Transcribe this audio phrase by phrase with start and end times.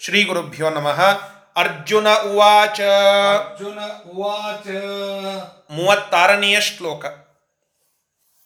[0.00, 1.00] ಶ್ರೀ ಗುರುಭ್ಯೋ ನಮಃ.
[1.56, 2.80] ಅರ್ಜುನ ಉವಾಚ.
[2.80, 3.78] ಅರ್ಜುನ
[4.10, 4.66] ಉವಾಚ.
[5.70, 7.04] ಮೂವತ್ತಾರನೆಯ ಶ್ಲೋಕ.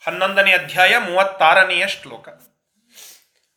[0.07, 2.29] ಹನ್ನೊಂದನೇ ಅಧ್ಯಾಯ ಮೂವತ್ತಾರನೆಯ ಶ್ಲೋಕ.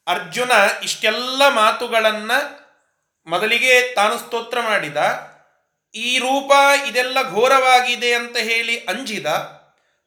[0.08, 0.52] ಅರ್ಜುನ
[0.84, 2.32] ಇಷ್ಟೆಲ್ಲ ಮಾತುಗಳನ್ನ
[3.28, 4.98] ಮೊದಲಿಗೆ ತಾನು ಸ್ತೋತ್ರ ಮಾಡಿದ.
[5.96, 6.52] ಈ ರೂಪ
[6.86, 9.26] ಇದೆಲ್ಲ ಘೋರವಾಗಿದೆ ಅಂತ ಹೇಳಿ ಅಂಜಿದ.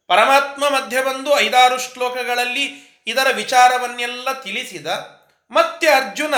[0.07, 4.87] ಪರಮಾತ್ಮ ಮಧ್ಯ ಬಂದು ಐದಾರು ಶ್ಲೋಕಗಳಲ್ಲಿ ಇದರ ವಿಚಾರವನ್ನೆಲ್ಲ ತಿಳಿಸಿದ.
[5.51, 6.35] ಮತ್ತೆ ಅರ್ಜುನ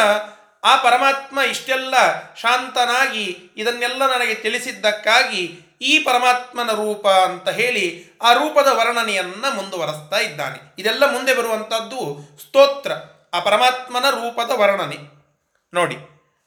[0.65, 1.95] ಆ ಪರಮಾತ್ಮ ಇಷ್ಟೆಲ್ಲ
[2.35, 10.75] ಶಾಂತನಾಗಿ ಇದನ್ನೆಲ್ಲ ನನಗೆ ತಿಳಿಸಿದ್ದಕ್ಕಾಗಿ ಈ ಪರಮಾತ್ಮನ ರೂಪ ಅಂತ ಹೇಳಿ ಆ ರೂಪದ ವರ್ಣನೆಯನ್ನು ಮುಂದುವರೆಸ್ತಾ ಇದ್ದಾನೆ.
[10.79, 12.93] ಇದೆಲ್ಲ ಮುಂದೆ ಬರುವಂಥದ್ದು ಸ್ತೋತ್ರ
[13.35, 14.97] ಆ ಪರಮಾತ್ಮನ ರೂಪದ ವರ್ಣನೆ.
[15.75, 15.97] ನೋಡಿ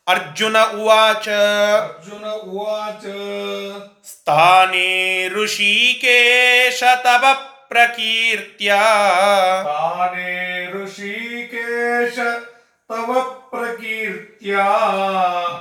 [0.08, 1.30] ಅರ್ಜುನ ಉವಾಚ.
[1.30, 3.03] ಅರ್ಜುನ ಉವಾಚ.
[4.08, 7.25] ಸ್ಥಾನೇ ಋಷಿಕೇಶ ತವ
[7.67, 8.73] ಪ್ರಕೀರ್ತ್ಯ.
[9.59, 12.20] ಸ್ಥಾನೇ ಋಷಿಕೇಶ
[12.90, 13.12] ತವ
[13.52, 14.54] ಪ್ರಕೀರ್ತ್ಯ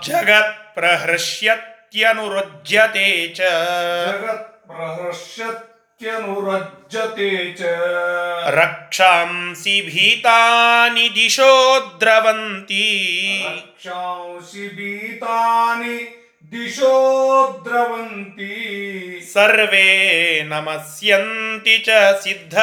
[0.07, 3.41] ಜಗತ್ ಪ್ರಹೃಷ್ಯತ್ಯನುರಜ್ಯತೆ ಚ
[4.06, 7.61] ಜಗತ್ ಪ್ರಹರ್ಷತ್ಯನುರಜ್ಯತೆ ಚ
[8.59, 11.53] ರಕ್ಷಾಂಸಿ ಭೀತಾನಿ ದಿಶೋ
[12.01, 12.87] ದ್ರವಂತಿ
[13.51, 15.97] ರಕ್ಷಾಂಸಿ ಭೀತಾನಿ
[16.53, 16.95] ದಿಶೋ
[17.67, 18.55] ದ್ರವಂತಿ
[19.33, 19.89] ಸರ್ವೇ
[20.48, 22.57] ನಮಸ್ಯಂತಿ ಚ ಸಿದ್ಧ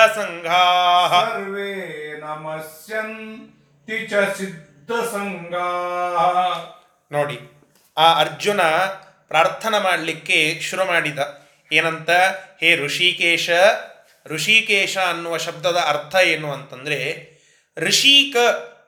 [3.90, 5.70] ಸಿದ್ಧ ಸಂಗಾ
[7.12, 7.38] ನೋಡಿ,
[7.98, 8.62] ಆ ಅರ್ಜುನ
[9.28, 11.20] ಪ್ರಾರ್ಥನೆ ಮಾಡಲಿಕ್ಕೆ ಶುರು ಮಾಡಿದ.
[11.72, 12.10] ಏನಂತ?
[12.60, 13.50] ಹೇ ಋಷಿಕೇಶ
[14.26, 17.00] ಋಷಿಕೇಶ ಅನ್ನುವ ಶಬ್ದದ ಅರ್ಥ ಏನು ಅಂತಂದ್ರೆ,
[17.78, 18.38] ಋಷಿಕ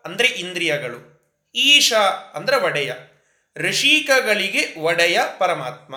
[0.05, 0.99] ಅಂದರೆ ಇಂದ್ರಿಯಗಳು,
[1.55, 1.93] ಈಶ
[2.33, 2.93] ಅಂದ್ರೆ ಒಡೆಯ,
[3.57, 5.95] ಋಷಿಕಗಳಿಗೆ ಒಡೆಯ ಪರಮಾತ್ಮ.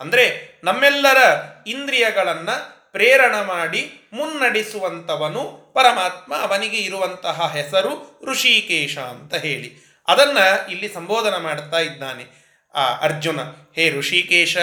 [0.00, 0.24] ಅಂದರೆ
[0.64, 1.20] ನಮ್ಮೆಲ್ಲರ
[1.66, 2.50] ಇಂದ್ರಿಯಗಳನ್ನ
[2.96, 9.76] ಪ್ರೇರಣ ಮಾಡಿ ಮುನ್ನಡೆಸುವಂಥವನು ಪರಮಾತ್ಮ, ಅವನಿಗೆ ಇರುವಂತಹ ಹೆಸರು ಋಷಿಕೇಶ ಅಂತ ಹೇಳಿ.
[10.08, 12.24] ಅದನ್ನು ಇಲ್ಲಿ ಸಂಬೋಧನ ಮಾಡ್ತಾ ಇದ್ದಾನೆ
[12.74, 13.40] ಆ ಅರ್ಜುನ.
[13.76, 14.56] ಹೇ ಋಷಿಕೇಶ,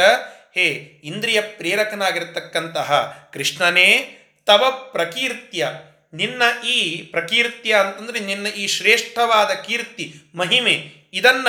[0.55, 0.65] ಹೇ
[1.03, 5.69] ಇಂದ್ರಿಯ ಪ್ರೇರಕನಾಗಿರ್ತಕ್ಕಂತಹ ಕೃಷ್ಣನೇ, ತವ ಪ್ರಕೀರ್ತ್ಯ.
[6.13, 11.47] ನಿನ್ನ ಈ ಪ್ರಕೀರ್ತ್ಯ ಅಂತಂದರೆ ನಿನ್ನ ಈ ಶ್ರೇಷ್ಠವಾದ ಕೀರ್ತಿ, ಮಹಿಮೆ, ಇದನ್ನ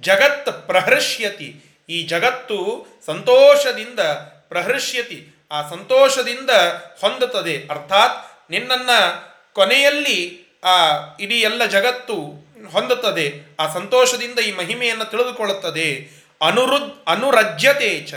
[0.00, 1.78] ಜಗತ್ ಪ್ರಹರ್ಷ್ಯತಿ.
[1.88, 4.00] ಈ ಜಗತ್ತು ಸಂತೋಷದಿಂದ
[4.48, 5.34] ಪ್ರಹರ್ಷ್ಯತಿ.
[5.50, 6.50] ಆ ಸಂತೋಷದಿಂದ
[7.00, 7.66] ಹೊಂದುತ್ತದೆ.
[7.70, 12.14] ಅರ್ಥಾತ್ ನಿನ್ನನ್ನು ಕೊನೆಯಲ್ಲಿ ಆ ಇಡೀ ಎಲ್ಲ ಜಗತ್ತು
[12.72, 13.56] ಹೊಂದುತ್ತದೆ.
[13.60, 16.08] ಆ ಸಂತೋಷದಿಂದ ಈ ಮಹಿಮೆಯನ್ನು ತಿಳಿದುಕೊಳ್ಳುತ್ತದೆ.
[16.46, 18.14] ಅನುರುದ್ ಅನುರಜ್ಯತೆ ಚ.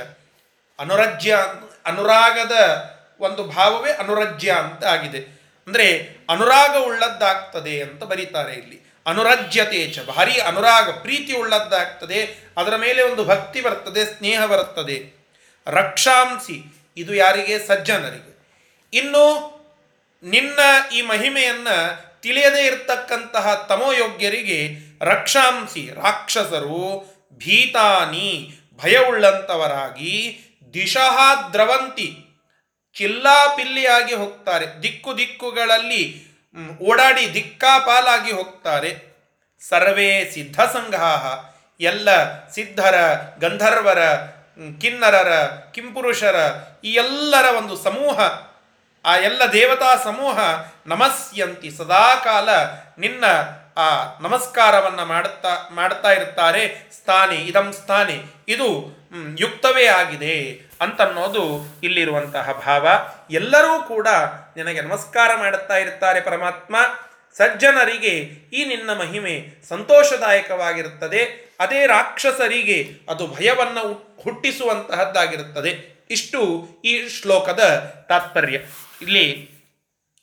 [0.79, 1.37] ಅನುರಜ್ಯ
[1.85, 2.85] ಅನುರಾಗದ
[3.19, 5.41] ಒಂದು ಭಾವವೇ ಅನುರಜ್ಯ ಅಂತ ಆಗಿದೆ.
[5.67, 8.93] ಅಂದರೆ ಅನುರಾಗ ಉಳ್ಳದ್ದಾಗ್ತದೆ ಅಂತ ಬರೀತಾರೆ ಇಲ್ಲಿ.
[9.07, 9.99] ಅನುರಜ್ಯತೆ ಚ.
[9.99, 12.51] ಭಾರಿ ಅನುರಾಗ, ಪ್ರೀತಿ ಉಳ್ಳದ್ದಾಗ್ತದೆ.
[12.57, 15.27] ಅದರ ಮೇಲೆ ಒಂದು ಭಕ್ತಿ ಬರ್ತದೆ, ಸ್ನೇಹ ಬರುತ್ತದೆ
[15.67, 16.80] ರಕ್ಷಾಂಸಿ.
[16.97, 17.59] ಇದು ಯಾರಿಗೆ?
[17.59, 18.31] ಸಜ್ಜನರಿಗೆ.
[18.93, 19.25] ಇನ್ನು
[20.23, 20.59] ನಿನ್ನ
[20.93, 27.05] ಈ ಮಹಿಮೆಯನ್ನು ತಿಳಿಯದೇ ಇರತಕ್ಕಂತಹ ತಮೋಯೋಗ್ಯರಿಗೆ ರಕ್ಷಾಂಸಿ ರಾಕ್ಷಸರು
[27.37, 30.39] ಭೀತಾನಿ ಭಯವುಳ್ಳಂಥವರಾಗಿ
[30.73, 32.25] ದಿಶಃ ದ್ರವಂತಿ
[32.93, 34.83] ಚಿಲ್ಲಾಪಿಲ್ಲಿಯಾಗಿ ಹೋಗ್ತಾರೆ.
[34.83, 36.31] ದಿಕ್ಕು ದಿಕ್ಕುಗಳಲ್ಲಿ
[36.77, 39.11] ಓಡಾಡಿ ದಿಕ್ಕಾಪಾಲಾಗಿ ಹೋಗ್ತಾರೆ.
[39.69, 41.51] ಸರ್ವೇ ಸಿದ್ಧ ಸಂಘಾಹ
[41.83, 42.09] ಎಲ್ಲ
[42.49, 43.99] ಸಿದ್ಧರ, ಗಂಧರ್ವರ
[44.81, 46.53] ಕಿನ್ನರರ, ಕಿಂಪುರುಷರ,
[46.83, 48.19] ಈ ಎಲ್ಲರ ಒಂದು ಸಮೂಹ,
[49.05, 50.39] ಆ ಎಲ್ಲ ದೇವತಾ ಸಮೂಹ
[50.87, 51.71] ನಮಸ್ಯಂತಿ.
[51.71, 52.49] ಸದಾಕಾಲ
[52.97, 53.25] ನಿನ್ನ,
[53.77, 58.23] ಆ, ನಮಸ್ಕಾರವನ್ನು ಮಾಡುತ್ತಾ ಮಾಡ್ತಾ ಇರ್ತಾರೆ ಸ್ಥಾನಿ, ಇದಂ ಸ್ಥಾನಿ.
[58.47, 59.01] ಇದು
[59.39, 62.87] ಯುಕ್ತವೇ ಆಗಿದೆ ಅಂತನ್ನೋದು ಇಲ್ಲಿರುವಂತಹ ಭಾವ.
[63.31, 64.07] ಎಲ್ಲರೂ ಕೂಡ
[64.57, 66.75] ನಿನಗೆ ನಮಸ್ಕಾರ ಮಾಡುತ್ತಾ ಇರುತ್ತಾರೆ ಪರಮಾತ್ಮ.
[67.37, 68.15] ಸಜ್ಜನರಿಗೆ
[68.53, 71.51] ಈ ನಿನ್ನ ಮಹಿಮೆ ಸಂತೋಷದಾಯಕವಾಗಿರುತ್ತದೆ.
[71.59, 75.91] ಅದೇ ರಾಕ್ಷಸರಿಗೆ ಅದು ಭಯವನ್ನು ಹುಟ್- ಹುಟ್ಟಿಸುವಂತಹದ್ದಾಗಿರುತ್ತದೆ.
[76.11, 78.59] ಇಷ್ಟು ಈ ಶ್ಲೋಕದ ತಾತ್ಪರ್ಯ.
[79.01, 79.51] ಇಲ್ಲಿ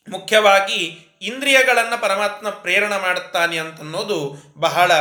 [0.09, 4.91] ಮುಖ್ಯವಾಗಿ ಇಂದ್ರಿಯಗಳನ್ನು ಪರಮಾತ್ಮ ಪ್ರೇರಣೆ ಮಾಡುತ್ತಾನೆ ಅಂತನ್ನೋದು ಬಹಳ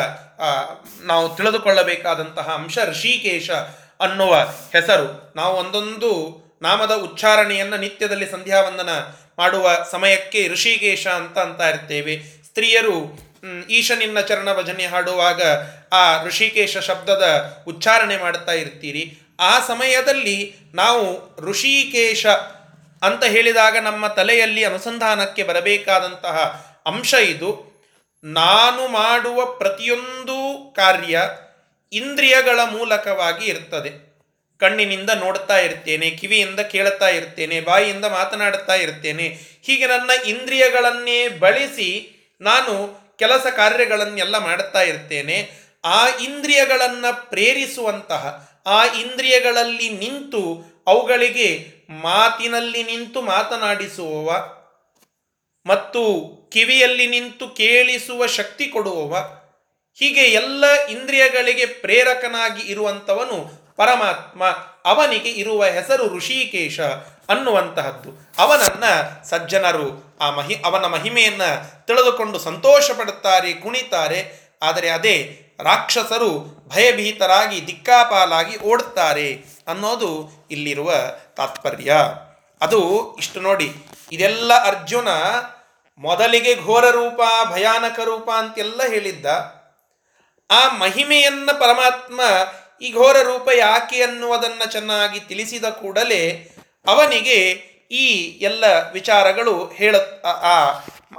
[1.03, 3.51] ನಾವು ತಿಳಿದುಕೊಳ್ಳಬೇಕಾದಂತಹ ಅಂಶ ಋಷಿಕೇಶ
[4.01, 4.35] ಅನ್ನುವ
[4.73, 5.33] ಹೆಸರು.
[5.37, 8.89] ನಾವು ಒಂದೊಂದು ನಾಮದ ಉಚ್ಚಾರಣೆಯನ್ನು ನಿತ್ಯದಲ್ಲಿ ಸಂಧ್ಯಾ ವಂದನ
[9.38, 12.22] ಮಾಡುವ ಸಮಯಕ್ಕೆ ಋಷಿಕೇಶ ಅಂತ ಅಂತ ಇರ್ತೇವೆ.
[12.44, 13.28] ಸ್ತ್ರೀಯರು
[13.71, 15.43] ಈಶನಿನ್ನ ಚರಣ ಭಜನೆ ಹಾಡುವಾಗ
[15.93, 19.18] ಆ ಋಷಿಕೇಶ ಶಬ್ದದ ಉಚ್ಚಾರಣೆ ಮಾಡ್ತಾ ಇರ್ತೀರಿ.
[19.41, 22.27] ಆ ಸಮಯದಲ್ಲಿ ನಾವು ಋಷಿಕೇಶ
[23.03, 27.68] ಅಂತ ಹೇಳಿದಾಗ ನಮ್ಮ ತಲೆಯಲ್ಲಿ ಅನುಸಂಧಾನಕ್ಕೆ ಬರಬೇಕಾದಂತಹ ಅಂಶ ಇದು.
[28.24, 31.22] ನಾನು ಮಾಡುವ ಪ್ರತಿಯೊಂದು ಕಾರ್ಯ
[31.92, 34.08] ಇಂದ್ರಿಯಗಳ ಮೂಲಕವಾಗಿ ಇರ್ತದೆ.
[34.60, 39.28] ಕಣ್ಣಿನಿಂದ ನೋಡ್ತಾ ಇರ್ತೇನೆ, ಕಿವಿಯಿಂದ ಕೇಳುತ್ತಾ ಇರ್ತೇನೆ, ಬಾಯಿಯಿಂದ ಮಾತನಾಡುತ್ತಾ ಇರ್ತೇನೆ,
[39.63, 42.75] ಹೀಗೆ ನನ್ನ ಇಂದ್ರಿಯಗಳನ್ನೇ ಬಳಸಿ ನಾನು
[43.19, 45.69] ಕೆಲಸ ಕಾರ್ಯಗಳನ್ನೆಲ್ಲ ಮಾಡುತ್ತಾ ಇರ್ತೇನೆ.
[45.84, 50.43] ಆ ಇಂದ್ರಿಯಗಳನ್ನು ಪ್ರೇರಿಸುವಂತಹ, ಆ ಇಂದ್ರಿಯಗಳಲ್ಲಿ ನಿಂತು
[50.87, 51.49] ಅವುಗಳಿಗೆ
[51.91, 54.31] ಮಾತಿನಲ್ಲಿ ನಿಂತು ಮಾತನಾಡಿಸುವವ
[55.66, 56.03] ಮತ್ತು
[56.53, 59.16] ಕಿವಿಯಲ್ಲಿ ನಿಂತು ಕೇಳಿಸುವ ಶಕ್ತಿ ಕೊಡುವವ,
[59.95, 64.45] ಹೀಗೆ ಎಲ್ಲ ಇಂದ್ರಿಯಗಳಿಗೆ ಪ್ರೇರಕನಾಗಿ ಇರುವಂಥವನು ಪರಮಾತ್ಮ
[64.84, 66.80] ಅವನಿಗೆ ಇರುವ ಹೆಸರು ಋಷಿಕೇಶ
[67.28, 68.33] ಅನ್ನುವಂತಹದ್ದು.
[68.39, 68.84] ಅವನನ್ನ
[69.22, 71.42] ಸಜ್ಜನರು, ಆ ಮಹಿ, ಅವನ ಮಹಿಮೆಯನ್ನ
[71.86, 74.48] ತಿಳಿದುಕೊಂಡು ಸಂತೋಷ ಪಡುತ್ತಾರೆ ಕುಣಿತಾರೆ.
[74.63, 80.92] ಆದರೆ ಅದೇ ರಾಕ್ಷಸರು ಭಯಭೀತರಾಗಿ ದಿಕ್ಕಾಪಾಲಾಗಿ ಓಡುತ್ತಾರೆ ಅನ್ನೋದು ಇಲ್ಲಿರುವ
[81.36, 81.97] ತಾತ್ಪರ್ಯ.
[82.60, 83.75] ಅದು ಇಷ್ಟು ನೋಡಿ.
[84.13, 85.09] ಇದೆಲ್ಲ ಅರ್ಜುನ
[85.98, 89.27] ಮೊದಲಿಗೆ ಘೋರ ರೂಪ, ಭಯಾನಕ ರೂಪ ಅಂತೆಲ್ಲ ಹೇಳಿದ್ದ.
[90.51, 92.21] ಆ ಮಹಿಮೆಯನ್ನ ಪರಮಾತ್ಮ
[92.83, 96.53] ಈ ಘೋರ ರೂಪ ಯಾಕೆ ಅನ್ನುವುದನ್ನು ಚೆನ್ನಾಗಿ ತಿಳಿಸಿದ ಕೂಡಲೇ
[96.86, 97.51] ಅವನಿಗೆ
[97.91, 98.07] ಈ
[98.41, 100.72] ಎಲ್ಲ ವಿಚಾರಗಳು ಹೇಳ ಆ-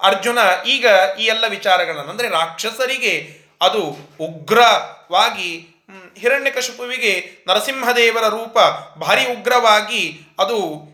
[0.03, 0.87] ಅರ್ಜುನ ಈಗ
[1.19, 3.13] ಈ ಎಲ್ಲ ವಿಚಾರಗಳನ್ನು, ಅಂದರೆ ರಾಕ್ಷಸರಿಗೆ
[3.61, 3.81] ಅದು
[4.21, 5.51] ಉಗ್ರವಾಗಿ
[6.17, 8.59] ಹಿರಣ್ಯಕಶಿಪುವಿಗೆ ನರಸಿಂಹದೇವರ ರೂಪ
[8.99, 10.89] ಭಾರಿ ಉಗ್ರವಾಗಿ ಅದು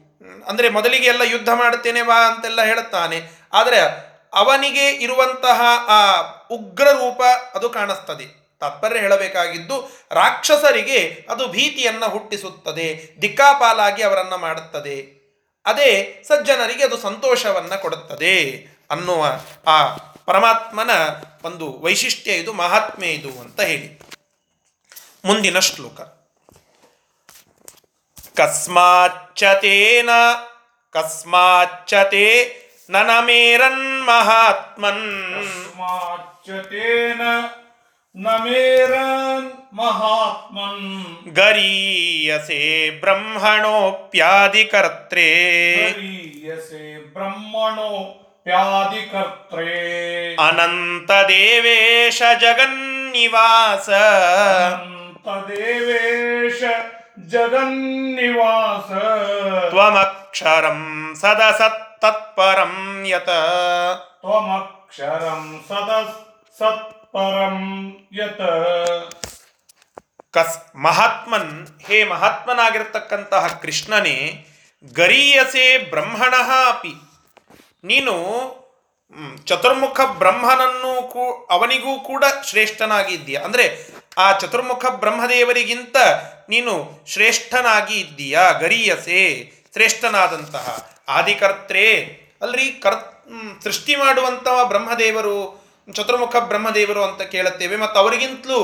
[0.48, 3.48] ಅಂದರೆ ಮೊದಲಿಗೆ ಎಲ್ಲ ಯುದ್ಧ ಮಾಡುತ್ತೇನೆ ವಾ ಅಂತೆಲ್ಲ ಹೇಳುತ್ತಾನೆ.
[3.54, 3.80] ಆದರೆ
[4.34, 6.00] ಅವನಿಗೆ ಇರುವಂತಹ ಆ
[6.50, 7.22] ಉಗ್ರ ರೂಪ
[7.56, 8.45] ಅದು ಕಾಣಿಸ್ತದೆ.
[8.60, 15.26] ತಾತ್ಪರ್ಯ ಹೇಳಬೇಕಾಗಿದ್ದು ರಾಕ್ಷಸರಿಗೆ ಅದು ಭೀತಿಯನ್ನು ಹುಟ್ಟಿಸುತ್ತದೆ, ದಿಕ್ಕಾಪಾಲಾಗಿ ಅವರನ್ನು ಮಾಡುತ್ತದೆ.
[15.66, 19.26] ಅದೇ ಸಜ್ಜನರಿಗೆ ಅದು ಸಂತೋಷವನ್ನು ಕೊಡುತ್ತದೆ ಅನ್ನುವ
[19.68, 20.90] ಆ ಪರಮಾತ್ಮನ
[21.44, 24.02] ಒಂದು ವೈಶಿಷ್ಟ್ಯ ಇದು ಮಹಾತ್ಮೆ ಇದು ಅಂತ ಹೇಳಿ.
[25.26, 26.02] ಮುಂದಿನ ಶ್ಲೋಕ.
[28.40, 30.10] ಕಸ್ಮಾಚ್ಚತೇನ,
[30.94, 32.56] ಕಸ್ಮಾಚ್ಚತೆ
[32.90, 35.34] ನನಮೇರನ್ ಮಹಾತ್ಮನ್.
[35.34, 37.22] ಕಸ್ಮಾಚ್ಚತೇನ
[38.18, 41.36] ನಮೇರನ್ ಮಹಾತ್ಮನ್.
[41.36, 53.90] ಗರೀಯಸೆ ಬ್ರಹ್ಮಣೋಪ್ಯಾದಿಕರ್ತ್ರೇ ಗರೀಯಸೆ ಬ್ರಹ್ಮಣೋ ಪ್ಯಾದಿಕರ್ತ್ರೇ ಅನಂತ ದೇವೇಶ ಜಗನ್ನಿವಾಸ.
[53.90, 56.64] ಅನಂತ ದೇವೇಶ
[57.28, 58.92] ಜಗನ್ನಿವಾಸ.
[59.70, 63.30] ತ್ವಮಕ್ಷರಂ ಸದಸತ್ತತ್ಪರಂ ಯತ.
[64.22, 66.16] ತ್ವಮಕ್ಷರಂ ಸದಸ್
[66.60, 67.58] ಸತ್ ಪರಂ
[68.14, 68.42] ಯತ.
[70.34, 71.54] ಕಸ್ ಮಹಾತ್ಮನ್,
[71.88, 74.18] ಹೇ ಮಹಾತ್ಮನಾಗಿರ್ತಕ್ಕಂತಹ ಕೃಷ್ಣನೇ,
[74.96, 76.34] ಗರೀಯಸೆ ಬ್ರಹ್ಮಣ
[76.72, 76.94] ಅಪಿ.
[77.84, 78.16] ನೀನು
[79.46, 83.66] ಚತುರ್ಮುಖ ಬ್ರಹ್ಮನನ್ನು ಕೂ, ಅವನಿಗೂ ಕೂಡ ಶ್ರೇಷ್ಠನಾಗಿ ಇದ್ದೀಯ ಅಂದರೆ,
[84.18, 85.98] ಆ ಚತುರ್ಮುಖ ಬ್ರಹ್ಮದೇವರಿಗಿಂತ
[86.50, 86.74] ನೀನು
[87.08, 89.22] ಶ್ರೇಷ್ಠನಾಗಿ ಇದ್ದೀಯ, ಗರೀಯಸೆ,
[89.74, 90.68] ಶ್ರೇಷ್ಠನಾದಂತಹ
[91.10, 91.88] ಆದಿಕರ್ತ್ರೇ
[92.42, 93.00] ಅಲ್ರಿ ಕರ್
[93.64, 98.60] ಸೃಷ್ಟಿ ಮಾಡುವಂತಹ ಬ್ರಹ್ಮದೇವರು ಚತುರ್ಮುಖ ಬ್ರಹ್ಮದೇವರು ಅಂತ ಕೇಳುತ್ತೇವೆ ಮತ್ತು ಅವರಿಗಿಂತಲೂ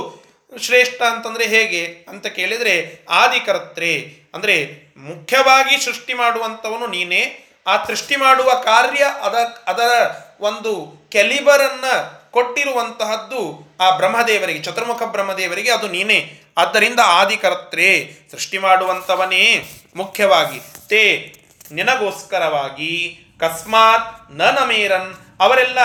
[0.58, 3.92] ಶ್ರೇಷ್ಠ ಅಂತಂದರೆ ಹೇಗೆ ಅಂತ ಕೇಳಿದರೆ ಆದಿಕರ್ತ್ರೆ,
[4.34, 4.56] ಅಂದರೆ
[4.98, 7.22] ಮುಖ್ಯವಾಗಿ ಸೃಷ್ಟಿ ಮಾಡುವಂಥವನು ನೀನೇ.
[7.68, 9.36] ಆ ಸೃಷ್ಟಿ ಮಾಡುವ ಕಾರ್ಯ ಅದ,
[9.68, 9.92] ಅದರ
[10.40, 10.72] ಒಂದು
[11.12, 11.94] ಕೆಲಿಬರನ್ನು
[12.32, 13.42] ಕೊಟ್ಟಿರುವಂತಹದ್ದು
[13.82, 16.20] ಆ ಬ್ರಹ್ಮದೇವರಿಗೆ, ಚತುರ್ಮುಖ ಬ್ರಹ್ಮದೇವರಿಗೆ ಅದು ನೀನೇ.
[16.58, 17.90] ಆದ್ದರಿಂದ ಆದಿಕರ್ತ್ರೆ,
[18.32, 19.66] ಸೃಷ್ಟಿ ಮಾಡುವಂಥವನೇ
[19.96, 20.60] ಮುಖ್ಯವಾಗಿ.
[20.88, 21.34] ತೇ,
[21.72, 22.94] ನಿನಗೋಸ್ಕರವಾಗಿ
[23.40, 25.80] ಕಸ್ಮಾತ್ನ ನಮೇರನ್ ಅವರೆಲ್ಲ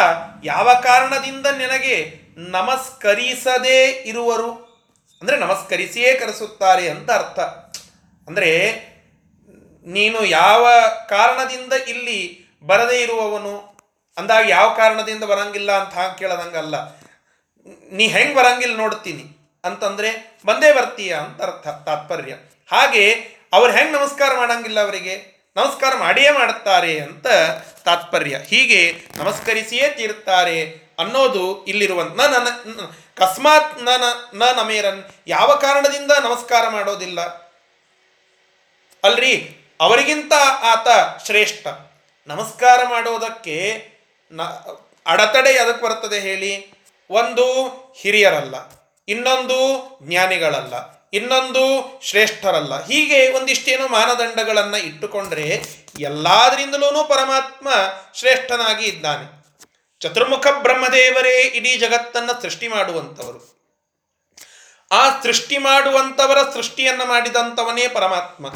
[0.45, 1.97] ಯಾವ ಕಾರಣದಿಂದ ನಿನಗೆ
[2.37, 4.51] ನಮಸ್ಕರಿಸದೇ ಇರುವರು?
[5.23, 7.39] ಅಂದರೆ ನಮಸ್ಕರಿಸಿಯೇ ಕರೆಸುತ್ತಾರೆ ಅಂತ ಅರ್ಥ.
[8.29, 8.51] ಅಂದರೆ
[9.87, 10.67] ನೀನು ಯಾವ
[11.09, 12.19] ಕಾರಣದಿಂದ ಇಲ್ಲಿ
[12.67, 13.55] ಬರದೇ ಇರುವವನು?
[14.19, 16.77] ಅಂದಾಗ ಯಾವ ಕಾರಣದಿಂದ ಬರಂಗಿಲ್ಲ ಅಂತ ಹಾಗೆ ಕೇಳದಂಗಲ್ಲ.
[17.93, 19.25] ನೀ ಹೆಂಗೆ ಬರಂಗಿಲ್ಲ ನೋಡ್ತೀನಿ
[19.65, 22.35] ಅಂತಂದರೆ ಬಂದೇ ಬರ್ತೀಯ ಅಂತ ಅರ್ಥ, ತಾತ್ಪರ್ಯ.
[22.69, 23.05] ಹಾಗೆ
[23.53, 25.15] ಅವ್ರು ಹೆಂಗೆ ನಮಸ್ಕಾರ ಮಾಡಂಗಿಲ್ಲ ಅವರಿಗೆ?
[25.57, 27.27] ನಮಸ್ಕಾರ ಮಾಡಿಯೇ ಮಾಡುತ್ತಾರೆ ಅಂತ
[27.87, 28.37] ತಾತ್ಪರ್ಯ.
[28.47, 32.49] ಹೀಗೆ ನಮಸ್ಕರಿಸಿಯೇ ತೀರ್ತಾರೆ ಅನ್ನೋದು ಇಲ್ಲಿರುವಂತ ನ ನನ್ನ
[33.15, 37.21] ಕಸ್ಮಾತ್ ನ- ನ ನಮೇರನ್ ಯಾವ ಕಾರಣದಿಂದ ನಮಸ್ಕಾರ ಮಾಡೋದಿಲ್ಲ?
[39.05, 40.33] ಅಲ್ರಿ, ಅವರಿಗಿಂತ
[40.63, 40.89] ಆತ
[41.27, 41.67] ಶ್ರೇಷ್ಠ.
[42.27, 43.89] ನಮಸ್ಕಾರ ಮಾಡೋದಕ್ಕೆ
[44.33, 44.43] ನ
[45.07, 46.75] ಅಡತಡೆ ಅದಕ್ಕೆ ಬರ್ತದೆ ಹೇಳಿ?
[47.11, 48.55] ಒಂದು ಹಿರಿಯರಲ್ಲ,
[49.09, 49.59] ಇನ್ನೊಂದು
[50.03, 50.96] ಜ್ಞಾನಿಗಳಲ್ಲ.
[51.13, 51.61] ಇನ್ನೊಂದು
[52.03, 52.87] ಶ್ರೇಷ್ಠರಲ್ಲ.
[52.87, 55.63] ಹೀಗೆ ಒಂದಿಷ್ಟೇನೋ ಮಾನದಂಡಗಳನ್ನು ಇಟ್ಟುಕೊಂಡ್ರೆ
[56.01, 57.69] ಎಲ್ಲಾದ್ರಿಂದಲೂ ಪರಮಾತ್ಮ
[58.15, 59.37] ಶ್ರೇಷ್ಠನಾಗಿ ಇದ್ದಾನೆ.
[60.01, 63.57] ಚತುರ್ಮುಖ ಬ್ರಹ್ಮದೇವರೇ ಇಡೀ ಜಗತ್ತನ್ನು ಸೃಷ್ಟಿ ಮಾಡುವಂಥವರು.
[64.93, 68.47] ಆ ಸೃಷ್ಟಿ ಮಾಡುವಂಥವರ ಸೃಷ್ಟಿಯನ್ನ ಮಾಡಿದಂಥವನೇ ಪರಮಾತ್ಮ.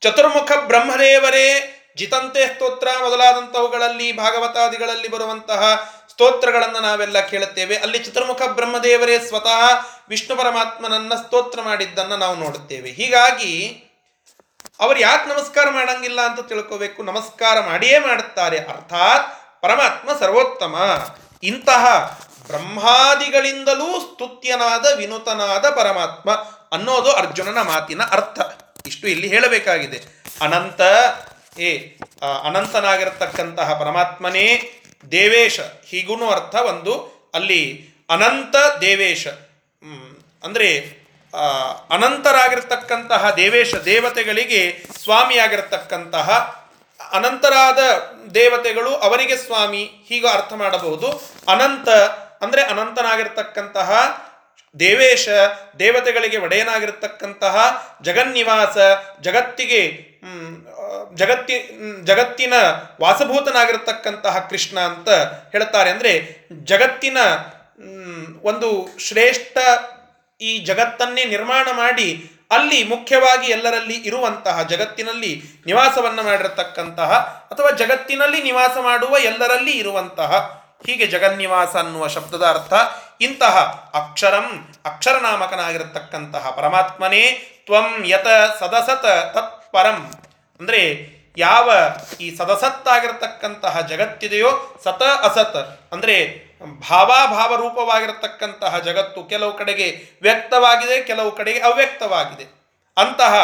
[0.00, 5.62] ಚತುರ್ಮುಖ ಬ್ರಹ್ಮದೇವರೇ ಜಿತಂತೆ ಸ್ತೋತ್ರ ಮೊದಲಾದಂಥವುಗಳಲ್ಲಿ, ಭಾಗವತಾದಿಗಳಲ್ಲಿ ಬರುವಂತಹ
[6.12, 7.76] ಸ್ತೋತ್ರಗಳನ್ನು ನಾವೆಲ್ಲ ಕೇಳುತ್ತೇವೆ.
[7.76, 12.90] ಅಲ್ಲಿ ಚಿತ್ರಮುಖ ಬ್ರಹ್ಮದೇವರೇ ಸ್ವತಃ ವಿಷ್ಣು ಪರಮಾತ್ಮನನ್ನ ಸ್ತೋತ್ರ ಮಾಡಿದ್ದನ್ನು ನಾವು ನೋಡುತ್ತೇವೆ.
[12.90, 13.84] ಹೀಗಾಗಿ
[14.80, 17.02] ಅವರು ಯಾಕೆ ನಮಸ್ಕಾರ ಮಾಡಂಗಿಲ್ಲ ಅಂತ ತಿಳ್ಕೋಬೇಕು.
[17.02, 18.58] ನಮಸ್ಕಾರ ಮಾಡಿಯೇ ಮಾಡುತ್ತಾರೆ.
[18.58, 21.06] ಅರ್ಥಾತ್ ಪರಮಾತ್ಮ ಸರ್ವೋತ್ತಮ.
[21.42, 21.84] ಇಂತಹ
[22.46, 26.30] ಬ್ರಹ್ಮಾದಿಗಳಿಂದಲೂ ಸ್ತುತ್ಯನಾದ ವಿನೂತನಾದ ಪರಮಾತ್ಮ
[26.72, 28.38] ಅನ್ನೋದು ಅರ್ಜುನನ ಮಾತಿನ ಅರ್ಥ.
[28.86, 30.02] ಇಷ್ಟು ಇಲ್ಲಿ ಹೇಳಬೇಕಾಗಿದೆ.
[30.40, 30.80] ಅನಂತ,
[31.58, 31.78] ಏ
[32.44, 34.78] ಅನಂತನಾಗಿರತಕ್ಕಂತಹ ಪರಮಾತ್ಮನೇ
[35.16, 36.94] ದೇವೇಶ ಹೀಗೂ ಅರ್ಥ ಒಂದು,
[37.38, 37.62] ಅಲ್ಲಿ
[38.14, 38.56] ಅನಂತ
[38.86, 39.26] ದೇವೇಶ
[40.46, 40.68] ಅಂದರೆ
[41.96, 44.62] ಅನಂತರಾಗಿರ್ತಕ್ಕಂತಹ ದೇವೇಶ ದೇವತೆಗಳಿಗೆ
[45.02, 46.28] ಸ್ವಾಮಿಯಾಗಿರ್ತಕ್ಕಂತಹ
[47.00, 47.80] ಅನಂತರಾದ
[48.34, 51.08] ದೇವತೆಗಳು ಅವರಿಗೆ ಸ್ವಾಮಿ, ಹೀಗೆ ಅರ್ಥ ಮಾಡಬಹುದು.
[51.54, 51.88] ಅನಂತ
[52.44, 53.90] ಅಂದರೆ ಅನಂತನಾಗಿರ್ತಕ್ಕಂತಹ
[54.76, 55.28] ದೇವೇಶ,
[55.78, 57.56] ದೇವತೆಗಳಿಗೆ ಒಡೆಯನಾಗಿರ್ತಕ್ಕಂತಹ
[58.02, 58.76] ಜಗನ್ನಿವಾಸ,
[59.26, 59.82] ಜಗತ್ತಿಗೆ
[61.14, 61.56] ಜಗತ್ತಿ,
[62.04, 62.54] ಜಗತ್ತಿನ
[63.00, 65.10] ವಾಸಭೂತನಾಗಿರ್ತಕ್ಕಂತಹ ಕೃಷ್ಣ ಅಂತ
[65.54, 65.90] ಹೇಳ್ತಾರೆ.
[65.90, 66.12] ಅಂದರೆ
[66.64, 67.18] ಜಗತ್ತಿನ
[68.42, 68.68] ಒಂದು
[69.00, 69.58] ಶ್ರೇಷ್ಠ
[70.40, 72.08] ಈ ಜಗತ್ತನ್ನೇ ನಿರ್ಮಾಣ ಮಾಡಿ
[72.50, 75.30] ಅಲ್ಲಿ ಮುಖ್ಯವಾಗಿ ಎಲ್ಲರಲ್ಲಿ ಇರುವಂತಹ ಜಗತ್ತಿನಲ್ಲಿ
[75.66, 77.12] ನಿವಾಸವನ್ನು ಮಾಡಿರತಕ್ಕಂತಹ
[77.50, 80.32] ಅಥವಾ ಜಗತ್ತಿನಲ್ಲಿ ನಿವಾಸ ಮಾಡುವ ಎಲ್ಲರಲ್ಲಿ ಇರುವಂತಹ
[80.86, 82.72] ಹೀಗೆ ಜಗನ್ನಿವಾಸ ಅನ್ನುವ ಶಬ್ದದ ಅರ್ಥ
[83.20, 83.56] ಇಂತಹ
[83.94, 84.46] ಅಕ್ಷರಂ,
[84.84, 87.24] ಅಕ್ಷರನಾಮಕನಾಗಿರತಕ್ಕಂತಹ ಪರಮಾತ್ಮನೇ
[87.66, 88.28] ತ್ವಂ ಯತ
[88.60, 89.04] ಸದಸತ
[89.72, 89.98] ತತ್ಪರಂ
[90.60, 90.80] ಅಂದರೆ
[91.36, 91.66] ಯಾವ
[92.24, 94.50] ಈ ಸದಸತ್ತಾಗಿರತಕ್ಕಂತಹ ಜಗತ್ತಿದೆಯೋ
[94.84, 95.60] ಸತ ಅಸತ್
[95.94, 96.16] ಅಂದರೆ
[96.88, 99.86] ಭಾವಾಭಾವ ರೂಪವಾಗಿರತಕ್ಕಂತಹ ಜಗತ್ತು ಕೆಲವು ಕಡೆಗೆ
[100.24, 102.44] ವ್ಯಕ್ತವಾಗಿದೆ, ಕೆಲವು ಕಡೆಗೆ ಅವ್ಯಕ್ತವಾಗಿದೆ.
[102.96, 103.34] ಅಂತಹ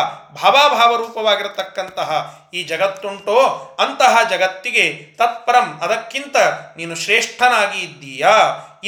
[0.41, 2.11] ಭಾವಾಭಾವ ರೂಪವಾಗಿರತಕ್ಕಂತಹ
[2.55, 3.39] ಈ ಜಗತ್ತುಂಟೋ,
[3.85, 4.85] ಅಂತಹ ಜಗತ್ತಿಗೆ
[5.21, 6.37] ತತ್ಪರಂ ಅದಕ್ಕಿಂತ
[6.81, 8.37] ನೀನು ಶ್ರೇಷ್ಠನಾಗಿ ಇದ್ದೀಯಾ?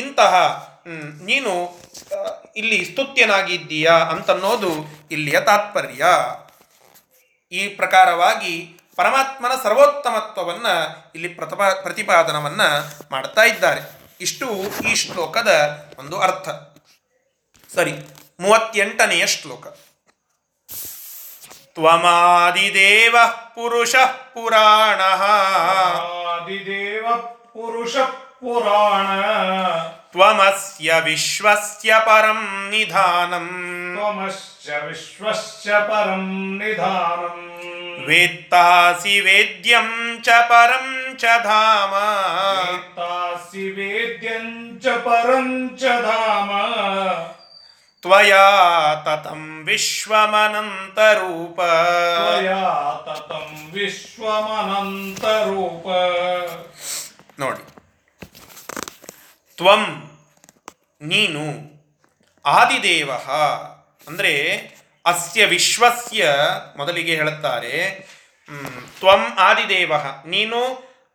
[0.02, 0.34] ಇಂತಹ
[1.30, 1.54] ನೀನು
[2.60, 4.70] ಇಲ್ಲಿ ಸ್ತುತ್ಯನಾಗಿದ್ದೀಯಾ ಅಂತನ್ನೋದು
[5.16, 6.04] ಇಲ್ಲಿಯ ತಾತ್ಪರ್ಯ.
[7.52, 13.80] ಈ ಪ್ರಕಾರವಾಗಿ ಪರಮಾತ್ಮನ ಸರ್ವೋತ್ತಮತ್ವವನ್ನು ಇಲ್ಲಿ ಪ್ರತಿಪಾ, ಪ್ರತಿಪಾದನವನ್ನು ಮಾಡ್ತಾ ಇದ್ದಾರೆ.
[14.20, 14.46] ಇಷ್ಟು
[14.86, 16.48] ಈ ಶ್ಲೋಕದ ಒಂದು ಅರ್ಥ.
[17.74, 17.92] ಸರಿ,
[18.40, 19.66] ಮೂವತ್ತೆಂಟನೆಯ ಶ್ಲೋಕ.
[21.74, 23.16] ತ್ವಮಾದಿದೇವ
[23.54, 23.94] ಪುರುಷ
[24.34, 25.00] ಪುರಾಣ.
[27.30, 27.96] ಪುರುಷ
[28.40, 29.06] ಪುರಾಣ.
[30.14, 32.40] ತ್ವಮಸ್ಯ ವಿಶ್ವಸ್ಯ ಪರಂ
[32.70, 33.46] ನಿಧಾನಂ
[33.96, 36.24] ತ್ವಮಶ್ಚ ವಿಶ್ವಶ್ಚ ಪರಂ
[36.60, 37.36] ನಿಧಾನಂ
[38.08, 39.88] ವೇತ್ತಾಸಿ ವೇದ್ಯಂ
[40.26, 40.86] ಚ ಪರಂ
[41.22, 41.94] ಚ ಧಾಮ
[42.98, 44.48] ತಾಸಿ ವೇದ್ಯಂ
[44.84, 45.48] ಚ ಪರಂ
[45.80, 46.50] ಚ ಧಾಮ
[48.02, 48.44] ತ್ವಯಾ
[49.06, 51.58] ತತಂ ವಿಶ್ವಮನಂತರೂಪ
[52.20, 52.62] ತ್ವಯಾ
[53.06, 55.86] ತತಂ ವಿಶ್ವಮನಂತ ರೂಪ
[57.40, 57.62] ನೋಡಿ।
[59.60, 60.18] ತ್ವಂ
[61.00, 61.40] ನೀನು
[62.44, 63.10] ಆದಿದೇವ.
[64.08, 64.56] ಅಂದರೆ
[65.06, 66.34] ಅಸ್ಯ ವಿಶ್ವಸ್ಯ
[66.76, 67.90] ಮೊದಲಿಗೆ ಹೇಳುತ್ತಾರೆ.
[68.98, 69.92] ತ್ವಂ ಆದಿದೇವ.
[70.26, 70.58] ನೀನು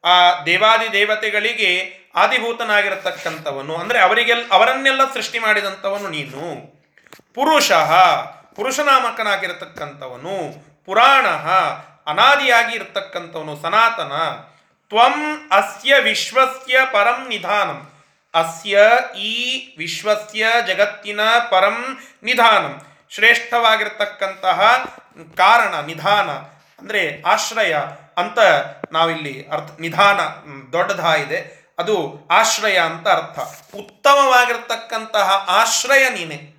[0.03, 1.71] ಆ ದೇವಾದಿ ದೇವತೆಗಳಿಗೆ
[2.15, 3.75] ಆದಿಭೂತನಾಗಿರತಕ್ಕಂಥವನು.
[3.75, 6.73] ಅಂದರೆ ಅವರಿಗೆಲ್ಲ ಅವರನ್ನೆಲ್ಲ ಸೃಷ್ಟಿ ಮಾಡಿದಂಥವನು ನೀನು.
[7.33, 7.71] ಪುರುಷ,
[8.55, 10.35] ಪುರುಷನಾಮಕನಾಗಿರತಕ್ಕಂಥವನು.
[10.85, 11.25] ಪುರಾಣ
[12.09, 14.11] ಅನಾದಿಯಾಗಿ ಇರತಕ್ಕಂಥವನು ಸನಾತನ.
[14.89, 17.91] ತ್ವಂ ಅಸ್ಯ ವಿಶ್ವಸ್ಯ ಪರಂ ನಿಧಾನಂ.
[18.35, 18.79] ಅಸ್ಯ
[19.19, 22.81] ಈ ವಿಶ್ವಸ್ಯ ಜಗತ್ತಿನ ಪರಂ ನಿಧಾನಂ.
[23.09, 24.85] ಶ್ರೇಷ್ಠವಾಗಿರ್ತಕ್ಕಂತಹ
[25.37, 26.29] ಕಾರಣ, ನಿಧಾನ,
[26.79, 27.75] ಅಂದರೆ ಆಶ್ರಯ
[28.17, 28.39] ಅಂತ
[28.91, 30.19] ನಾವಿಲ್ಲಿ ಅರ್ಥ, ನಿಧಾನ
[30.71, 31.65] ದೊಡ್ಡದ ಇದೆ.
[31.79, 33.39] ಅದು ಆಶ್ರಯ ಅಂತ ಅರ್ಥ.
[33.75, 36.55] ಉತ್ತಮವಾಗಿರ್ತಕ್ಕಂತಹ ಆಶ್ರಯ ನೀನೆ.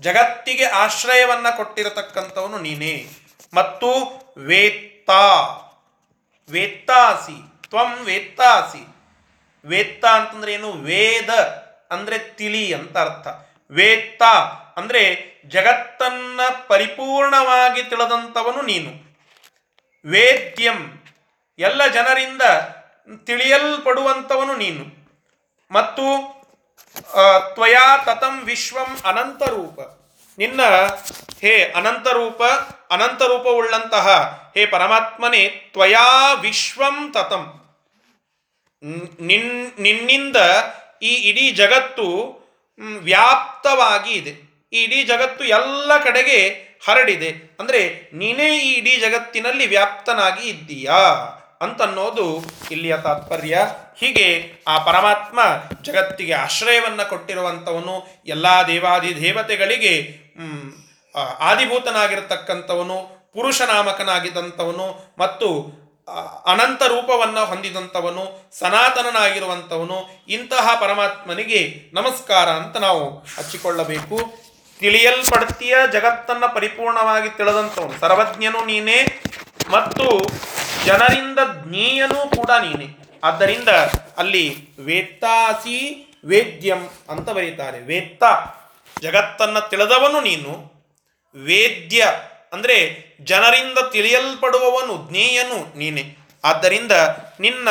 [0.00, 3.06] ಜಗತ್ತಿಗೆ ಆಶ್ರಯವನ್ನು ಕೊಟ್ಟಿರತಕ್ಕಂಥವನು ನೀನೇ.
[3.54, 3.88] ಮತ್ತು
[4.38, 5.10] ವೇತ್ತ,
[6.50, 8.91] ವೇತ್ತಾಸಿ, ತ್ವಂ ವೇತ್ತಾಸಿ.
[9.64, 10.72] ವೇತ್ತ ಅಂತಂದ್ರೆ ಏನು?
[10.72, 11.30] ವೇದ
[11.90, 13.28] ಅಂದ್ರೆ ತಿಳಿ ಅಂತ ಅರ್ಥ.
[13.70, 14.22] ವೇತ್ತ
[14.76, 19.12] ಅಂದ್ರೆ ಜಗತ್ತನ್ನ ಪರಿಪೂರ್ಣವಾಗಿ ತಿಳಿದಂಥವನು ನೀನು.
[20.10, 21.04] ವೇದ್ಯಂ,
[21.58, 22.42] ಎಲ್ಲ ಜನರಿಂದ
[23.24, 24.84] ತಿಳಿಯಲ್ಪಡುವಂಥವನು ನೀನು.
[25.70, 26.04] ಮತ್ತು
[27.54, 29.80] ತ್ವಯಾ ತತಂ ವಿಶ್ವಂ ಅನಂತರೂಪ.
[30.38, 30.62] ನಿನ್ನ,
[31.40, 32.42] ಹೇ ಅನಂತರೂಪ,
[32.90, 34.08] ಅನಂತರೂಪವುಳ್ಳಂತಹ
[34.54, 37.61] ಹೇ ಪರಮಾತ್ಮನೇ, ತ್ವಯಾ ವಿಶ್ವಂ ತತಂ.
[39.28, 39.50] ನಿನ್,
[39.84, 40.38] ನಿನ್ನಿಂದ
[41.10, 42.06] ಈ ಇಡೀ ಜಗತ್ತು
[43.08, 44.32] ವ್ಯಾಪ್ತವಾಗಿ ಇದೆ.
[44.72, 46.38] ಈ ಇಡೀ ಜಗತ್ತು ಎಲ್ಲ ಕಡೆಗೆ
[46.86, 47.30] ಹರಡಿದೆ.
[47.60, 47.80] ಅಂದರೆ
[48.20, 51.00] ನೀನೇ ಈ ಇಡೀ ಜಗತ್ತಿನಲ್ಲಿ ವ್ಯಾಪ್ತನಾಗಿ ಇದ್ದೀಯಾ
[51.64, 52.26] ಅಂತನ್ನೋದು
[52.74, 53.56] ಇಲ್ಲಿಯ ತಾತ್ಪರ್ಯ.
[54.00, 54.26] ಹೀಗೆ
[54.68, 55.40] ಆ ಪರಮಾತ್ಮ
[55.86, 57.94] ಜಗತ್ತಿಗೆ ಆಶ್ರಯವನ್ನು ಕೊಟ್ಟಿರುವಂಥವನು,
[58.34, 59.94] ಎಲ್ಲ ದೇವಾದಿ ದೇವತೆಗಳಿಗೆ
[61.50, 62.98] ಆದಿಭೂತನಾಗಿರತಕ್ಕಂಥವನು
[63.36, 64.86] ಪುರುಷ ನಾಮಕನಾಗಿದ್ದಂಥವನು
[65.20, 65.48] ಪುರುಷನಾಮಕನಾಗಿದ್ದಂಥವನು ಮತ್ತು
[66.46, 74.32] ಅನಂತ ರೂಪವನ್ನು ಹೊಂದಿದಂಥವನು, ಸನಾತನನಾಗಿರುವಂಥವನು, ಇಂತಹ ಪರಮಾತ್ಮನಿಗೆ ನಮಸ್ಕಾರ ಅಂತ ನಾವು ಹಚ್ಚಿಕೊಳ್ಳಬೇಕು.
[74.80, 78.00] ತಿಳಿಯಲ್ಪಡ್ತೀಯ ಜಗತ್ತನ್ನು ಪರಿಪೂರ್ಣವಾಗಿ ತಿಳಿದಂಥವನು.
[78.00, 79.22] ಸರ್ವಜ್ಞನು ನೀನೇ
[79.70, 80.26] ಮತ್ತು
[80.84, 83.18] ಜನರಿಂದ ಜ್ಞೇಯನೂ ಕೂಡ ನೀನೆ.
[83.24, 83.68] ಆದ್ದರಿಂದ
[84.16, 87.80] ಅಲ್ಲಿ ವೇತ್ತಾಸಿ ವೇದ್ಯಂ ಅಂತ ಬರೀತಾರೆ.
[87.80, 88.24] ವೇತ್ತ,
[89.00, 90.72] ಜಗತ್ತನ್ನು ತಿಳಿದವನು ನೀನು.
[91.44, 92.06] ವೇದ್ಯ
[92.52, 96.16] ಅಂದರೆ ಜನರಿಂದ ತಿಳಿಯಲ್ಪಡುವವನು ಜ್ಞೇಯನು ನೀನೆ.
[96.44, 96.92] ಆದ್ದರಿಂದ
[97.40, 97.68] ನಿನ್ನ,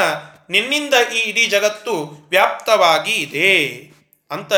[0.49, 3.67] ನಿನ್ನಿಂದ ಈ ಇಡೀ ಜಗತ್ತು ವ್ಯಾಪ್ತವಾಗಿ ಇದೆ
[4.31, 4.51] ಅಂತ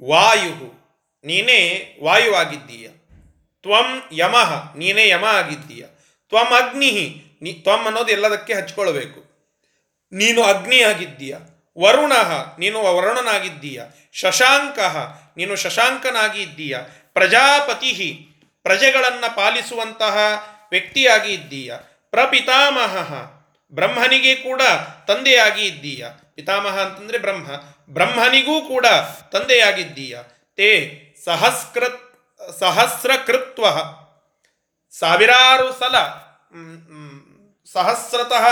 [0.08, 0.86] ವಾಯು
[1.24, 2.88] ನೀನೇ ವಾಯುವಾಗಿದ್ದೀಯ.
[3.62, 4.74] ತ್ವಂ ಯಮಃ.
[4.76, 5.86] ನೀನೇ ಯಮ ಆಗಿದ್ದೀಯ.
[6.28, 6.92] ತ್ವಂ ಅಗ್ನಿ
[7.42, 9.20] ನೀ ತ್ವಮ್ ಅನ್ನೋದು ಎಲ್ಲದಕ್ಕೆ ಹಚ್ಕೊಳ್ಬೇಕು.
[10.12, 11.36] ನೀನು ಅಗ್ನಿಯಾಗಿದ್ದೀಯ?
[11.78, 12.12] ವರುಣ,
[12.58, 14.78] ನೀನು ವರುಣನಾಗಿದ್ದೀಯ ಶಶಾಂಕ,
[15.36, 16.76] ನೀನು ಶಶಾಂಕನಾಗಿ ಇದ್ದೀಯ
[17.12, 17.90] ಪ್ರಜಾಪತಿ
[18.62, 20.16] ಪ್ರಜೆಗಳನ್ನು ಪಾಲಿಸುವಂತಹ
[20.70, 21.74] ವ್ಯಕ್ತಿಯಾಗಿ ಇದ್ದೀಯ
[22.10, 23.12] ಪ್ರಪಿತಾಮಹ,
[23.74, 24.62] ಬ್ರಹ್ಮನಿಗೆ ಕೂಡ
[25.08, 27.48] ತಂದೆಯಾಗಿ ಇದ್ದೀಯ ಪಿತಾಮಹ ಅಂತಂದರೆ ಬ್ರಹ್ಮ,
[27.90, 28.86] ಬ್ರಹ್ಮನಿಗೂ ಕೂಡ
[29.32, 30.18] ತಂದೆಯಾಗಿದ್ದೀಯ?
[30.56, 30.70] ತೇ
[31.24, 32.02] ಸಹಸ್ಕೃತ್
[32.60, 33.64] ಸಹಸ್ರಕೃತ್ವ.
[35.00, 35.96] ಸಾವಿರಾರು ಸಲ
[37.72, 38.46] ಸಹಸ್ರತಃ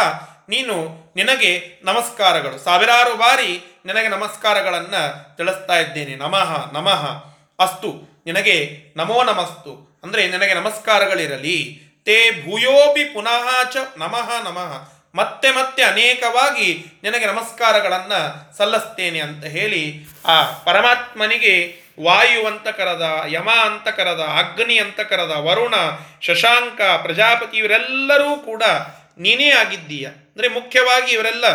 [0.49, 0.75] ನೀನು
[1.17, 1.51] ನಿನಗೆ
[1.85, 2.57] ನಮಸ್ಕಾರಗಳು.
[2.59, 3.53] ಸಾವಿರಾರು ಬಾರಿ
[3.87, 5.03] ನಿನಗೆ ನಮಸ್ಕಾರಗಳನ್ನು
[5.37, 6.15] ತಿಳಿಸ್ತಾ ಇದ್ದೇನೆ.
[6.17, 7.03] ನಮಃ ನಮಃ,
[7.59, 7.91] ಅಸ್ತು,
[8.27, 8.57] ನಿನಗೆ
[8.97, 9.73] ನಮೋ ನಮಸ್ತು.
[10.05, 11.59] ಅಂದರೆ ನಿನಗೆ ನಮಸ್ಕಾರಗಳಿರಲಿ.
[12.05, 14.73] ತೇ ಭೂಯೋಪಿ ಪುನಃ ಚ ನಮಃ ನಮಃ.
[15.15, 16.69] ಮತ್ತೆ ಮತ್ತೆ ಅನೇಕವಾಗಿ
[17.03, 18.21] ನಿನಗೆ ನಮಸ್ಕಾರಗಳನ್ನು
[18.57, 19.83] ಸಲ್ಲಿಸ್ತೇನೆ ಅಂತ ಹೇಳಿ
[20.27, 21.55] ಆ ಪರಮಾತ್ಮನಿಗೆ
[22.01, 25.75] ವಾಯು ಅಂತ ಕರೆದ, ಯಮ ಅಂತ ಕರೆದ, ಅಗ್ನಿ ಅಂತ ಕರೆದ, ವರುಣ,
[26.21, 28.63] ಶಶಾಂಕ, ಪ್ರಜಾಪತಿ ಇವರೆಲ್ಲರೂ ಕೂಡ
[29.19, 30.07] ನೀನೇ ಆಗಿದ್ದೀಯ.
[30.07, 31.47] ಅಂದರೆ ಮುಖ್ಯವಾಗಿ ಇವರೆಲ್ಲ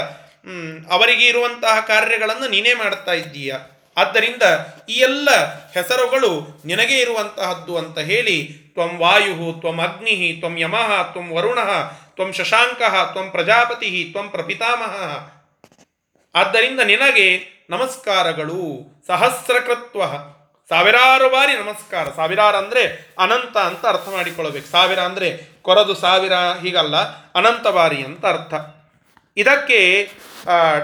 [0.89, 3.53] ಅವರಿಗೆ ಇರುವಂತಹ ಕಾರ್ಯಗಳನ್ನು ನೀನೇ ಮಾಡ್ತಾ ಇದ್ದೀಯ.
[3.98, 4.43] ಆದ್ದರಿಂದ
[4.89, 5.29] ಈ ಎಲ್ಲ
[5.72, 11.60] ಹೆಸರುಗಳು ನಿನಗೆ ಇರುವಂತಹದ್ದು ಅಂತ ಹೇಳಿ, ತ್ವಂ ವಾಯು ತ್ವಂ ಅಗ್ನಿ ತ್ವಂ ಯಮಃ, ತ್ವಂ ವರುಣ,
[12.15, 12.81] ತ್ವಂ ಶಶಾಂಕ,
[13.12, 14.96] ತ್ವಂ ಪ್ರಜಾಪತಿ, ತ್ವಂ ಪ್ರಪಿತಾಮಹ.
[16.36, 18.62] ಆದ್ದರಿಂದ ನಿನಗೆ ನಮಸ್ಕಾರಗಳು.
[19.08, 20.02] ಸಹಸ್ರಕೃತ್ವ.
[20.70, 22.08] ಸಾವಿರಾರು ಬಾರಿ ನಮಸ್ಕಾರ.
[22.16, 24.68] ಸಾವಿರಾರು ಅಂದರೆ ಅನಂತ ಅಂತ ಅರ್ಥ ಮಾಡಿಕೊಳ್ಳಬೇಕು.
[24.68, 25.30] ಸಾವಿರ ಅಂದರೆ
[25.62, 26.96] ಕೊರದು, ಸಾವಿರ ಹೀಗಲ್ಲ.
[27.36, 28.54] ಅನಂತ ಬಾರಿ ಅಂತ ಅರ್ಥ.
[29.38, 30.12] ಇದಕ್ಕೆ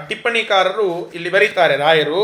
[0.08, 2.20] ಟಿಪ್ಪಣಿಕಾರರು ಇಲ್ಲಿ ಬರೀತಾರೆ, ರಾಯರು.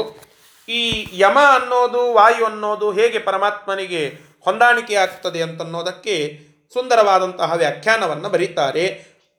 [0.69, 4.05] ಈ ಯಮ ಅನ್ನೋದು, ವಾಯು ಅನ್ನೋದು ಹೇಗೆ ಪರಮಾತ್ಮನಿಗೆ
[4.41, 6.39] ಹೊಂದಾಣಿಕೆ ಆಗ್ತದೆ ಅಂತನ್ನೋದಕ್ಕೆ
[6.73, 8.87] ಸುಂದರವಾದಂತಹ ವ್ಯಾಖ್ಯಾನವನ್ನು ಬರೀತಾರೆ.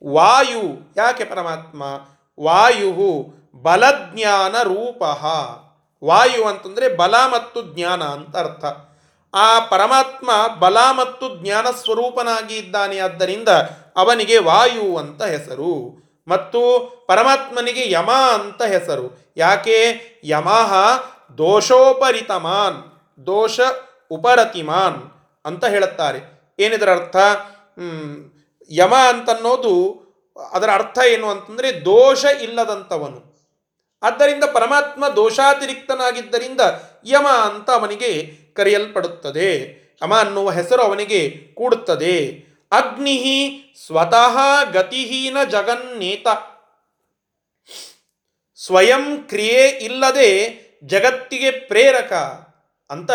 [0.06, 1.84] ವಾಯು ಯಾಕೆ ಪರಮಾತ್ಮ?
[2.40, 5.04] ವಾಯು ಬಲಜ್ಞಾನ ರೂಪ
[6.04, 8.66] ವಾಯು ಅಂತಂದರೆ ಬಲ ಮತ್ತು ಜ್ಞಾನ ಅಂತ ಅರ್ಥ.
[9.36, 13.50] ಆ ಪರಮಾತ್ಮ ಬಲ ಮತ್ತು ಜ್ಞಾನ ಸ್ವರೂಪನಾಗಿ ಇದ್ದಾನೆ ಆದ್ದರಿಂದ
[13.96, 16.04] ಅವನಿಗೆ ವಾಯು ಅಂತ ಹೆಸರು.
[16.28, 16.60] ಮತ್ತು
[17.08, 19.34] ಪರಮಾತ್ಮನಿಗೆ ಯಮ ಅಂತ ಹೆಸರು.
[19.38, 20.00] ಯಾಕೆ?
[20.24, 20.74] ಯಮಃ
[21.38, 23.60] ದೋಷೋಪರಿತಮಾನ್, ದೋಷ
[24.12, 25.12] ಉಪರತಿಮಾನ್
[25.46, 26.20] ಅಂತ ಹೇಳುತ್ತಾರೆ.
[26.60, 27.16] ಏನಿದರ ಅರ್ಥ?
[28.72, 30.04] ಯಮ ಅಂತನ್ನೋದು
[30.52, 33.33] ಅದರ ಅರ್ಥ ಏನು ಅಂತಂದರೆ ದೋಷ ಇಲ್ಲದಂಥವನು.
[34.04, 36.62] ಆದ್ದರಿಂದ ಪರಮಾತ್ಮ ದೋಷಾತಿರಿಕ್ತನಾಗಿದ್ದರಿಂದ
[37.06, 39.56] ಯಮ ಅಂತ ಅವನಿಗೆ ಕರೆಯಲ್ಪಡುತ್ತದೆ.
[40.04, 42.44] ಯಮ ಅನ್ನುವ ಹೆಸರು ಅವನಿಗೆ ಕೂಡುತ್ತದೆ.
[42.72, 44.38] ಅಗ್ನಿ ಸ್ವತಃ
[44.72, 46.28] ಗತಿಹೀನ ಜಗನ್ನೇತ.
[48.66, 52.14] ಸ್ವಯಂ ಕ್ರಿಯೆ ಇಲ್ಲದೆ ಜಗತ್ತಿಗೆ ಪ್ರೇರಕ
[52.90, 53.12] ಅಂತ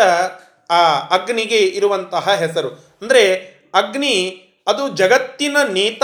[0.69, 2.69] ಆ ಅಗ್ನಿಗೆ ಇರುವಂತಹ ಹೆಸರು.
[3.01, 3.35] ಅಂದರೆ
[3.73, 6.03] ಅಗ್ನಿ ಅದು ಜಗತ್ತಿನ ನೇತ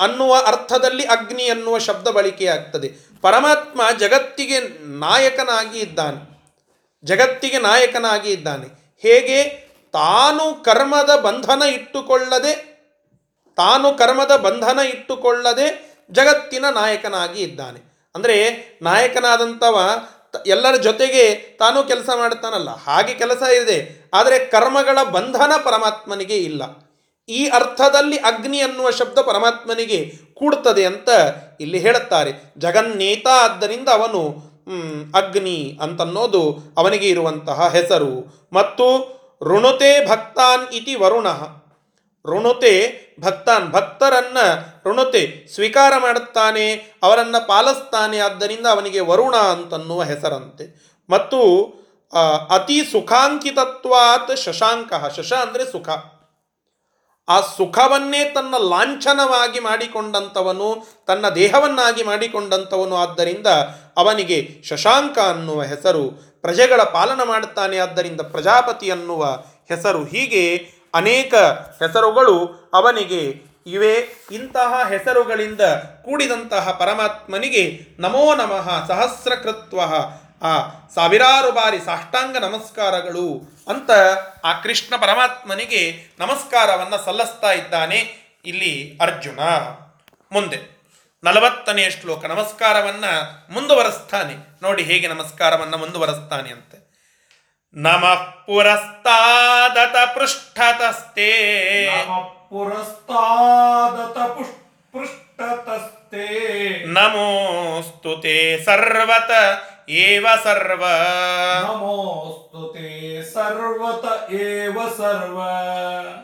[0.00, 3.07] ಅನ್ನುವ ಅರ್ಥದಲ್ಲಿ ಅಗ್ನಿ ಅನ್ನುವ ಶಬ್ದ ಬಳಕೆಯಾಗ್ತದೆ.
[3.24, 4.58] ಪರಮಾತ್ಮ ಜಗತ್ತಿಗೆ
[4.98, 6.20] ನಾಯಕನಾಗಿ ಇದ್ದಾನೆ.
[7.04, 8.68] ಜಗತ್ತಿಗೆ ನಾಯಕನಾಗಿ ಇದ್ದಾನೆ.
[9.04, 9.38] ಹೇಗೆ?
[9.94, 12.54] ತಾನು ಕರ್ಮದ ಬಂಧನ ಇಟ್ಟುಕೊಳ್ಳದೆ,
[13.58, 15.66] ತಾನು ಕರ್ಮದ ಬಂಧನ ಇಟ್ಟುಕೊಳ್ಳದೆ
[16.10, 17.80] ಜಗತ್ತಿನ ನಾಯಕನಾಗಿ ಇದ್ದಾನೆ.
[18.14, 18.36] ಅಂದರೆ
[18.82, 19.76] ನಾಯಕನಾದಂಥವ
[20.46, 21.24] ಎಲ್ಲರ ಜೊತೆಗೆ
[21.58, 23.78] ತಾನು ಕೆಲಸ ಮಾಡ್ತಾನಲ್ಲ, ಹಾಗೆ ಕೆಲಸ ಇದೆ.
[24.14, 26.62] ಆದರೆ ಕರ್ಮಗಳ ಬಂಧನ ಪರಮಾತ್ಮನಿಗೆ ಇಲ್ಲ.
[27.28, 31.08] ಈ ಅರ್ಥದಲ್ಲಿ ಅಗ್ನಿ ಅನ್ನುವ ಶಬ್ದ ಪರಮಾತ್ಮನಿಗೆ ಕೂಡ್ತದೆ ಅಂತ
[31.60, 32.32] ಇಲ್ಲಿ ಹೇಳುತ್ತಾರೆ.
[32.58, 34.22] ಜಗನ್ನೇತ ಆದ್ದರಿಂದ ಅವನು
[35.14, 38.12] ಅಗ್ನಿ ಅಂತನ್ನೋದು ಅವನಿಗೆ ಇರುವಂತಹ ಹೆಸರು.
[38.52, 38.86] ಮತ್ತು
[39.42, 41.26] ಋಣುತೆ ಭಕ್ತಾನ್ ಇತಿ ವರುಣ.
[42.26, 44.38] ಋಣುತೆ ಭಕ್ತಾನ್, ಭಕ್ತರನ್ನ
[44.86, 50.64] ಋಣುತೆ ಸ್ವೀಕಾರ ಮಾಡುತ್ತಾನೆ, ಅವರನ್ನು ಪಾಲಿಸ್ತಾನೆ, ಆದ್ದರಿಂದ ಅವನಿಗೆ ವರುಣ ಅಂತನ್ನುವ ಹೆಸರಂತೆ.
[51.10, 51.38] ಮತ್ತು
[52.50, 54.92] ಅತಿ ಸುಖಾಂಕಿತತ್ವಾತ್ ಶಶಾಂಕ.
[55.16, 55.88] ಶಶ ಅಂದರೆ ಸುಖ.
[57.28, 62.96] ಆ ಸುಖವನ್ನೇ ತನ್ನ ಲಾಂಛನವಾಗಿ ಮಾಡಿಕೊಂಡಂಥವನು, ತನ್ನ ದೇಹವನ್ನಾಗಿ ಮಾಡಿಕೊಂಡಂಥವನು.
[62.96, 63.46] ಆದ್ದರಿಂದ
[63.96, 66.08] ಅವನಿಗೆ ಶಶಾಂಕ ಅನ್ನುವ ಹೆಸರು,
[66.40, 67.78] ಪ್ರಜೆಗಳ ಪಾಲನ ಮಾಡುತ್ತಾನೆ.
[67.78, 69.24] ಆದ್ದರಿಂದ ಪ್ರಜಾಪತಿ ಅನ್ನುವ
[69.68, 74.26] ಹೆಸರು ಹೀಗೆ ಅನೇಕ ಹೆಸರುಗಳು ಅವನಿಗೆ ಇವೆ.
[74.32, 75.60] ಇಂತಹ ಹೆಸರುಗಳಿಂದ
[76.04, 79.80] ಕೂಡಿದಂತಹ ಪರಮಾತ್ಮನಿಗೆ ನಮೋ ನಮಃ ಸಹಸ್ರಕೃತ್ವ
[80.42, 80.58] ಆ
[80.94, 83.90] ಸಾವಿರಾರು ಬಾರಿ ಸಾಷ್ಟಾಂಗ ನಮಸ್ಕಾರಗಳು ಅಂತ
[84.44, 87.98] ಆ ಕೃಷ್ಣ ಪರಮಾತ್ಮನಿಗೆ ನಮಸ್ಕಾರವನ್ನ ಸಲ್ಲಿಸ್ತಾ ಇದ್ದಾನೆ
[88.44, 89.38] ಇಲ್ಲಿ ಅರ್ಜುನ.
[90.32, 90.78] ಮುಂದೆ
[91.24, 93.04] ನಲವತ್ತನೆಯ ಶ್ಲೋಕ ನಮಸ್ಕಾರವನ್ನ
[93.50, 94.34] ಮುಂದುವರೆಸ್ತಾನೆ.
[94.62, 96.88] ನೋಡಿ ಹೇಗೆ ನಮಸ್ಕಾರವನ್ನ ಮುಂದುವರೆಸ್ತಾನೆ ಅಂತೆ.
[97.74, 101.30] ನಮಃ ಪುರಸ್ತಾದತ ಪೃಷ್ಠತಸ್ತೆ
[102.50, 104.54] ಪುರಸ್ತಾದತ ಪುಷ್
[104.92, 106.28] ಪೃಷ್ಠತಸ್ತೆ
[106.86, 109.30] ನಮೋಸ್ತು ತೇ ಸರ್ವತ
[110.42, 110.84] ಸರ್ವ?
[111.62, 115.38] ನಮೋಸ್ತು ತೇ ಸರ್ವತ ಏವ ಸರ್ವ?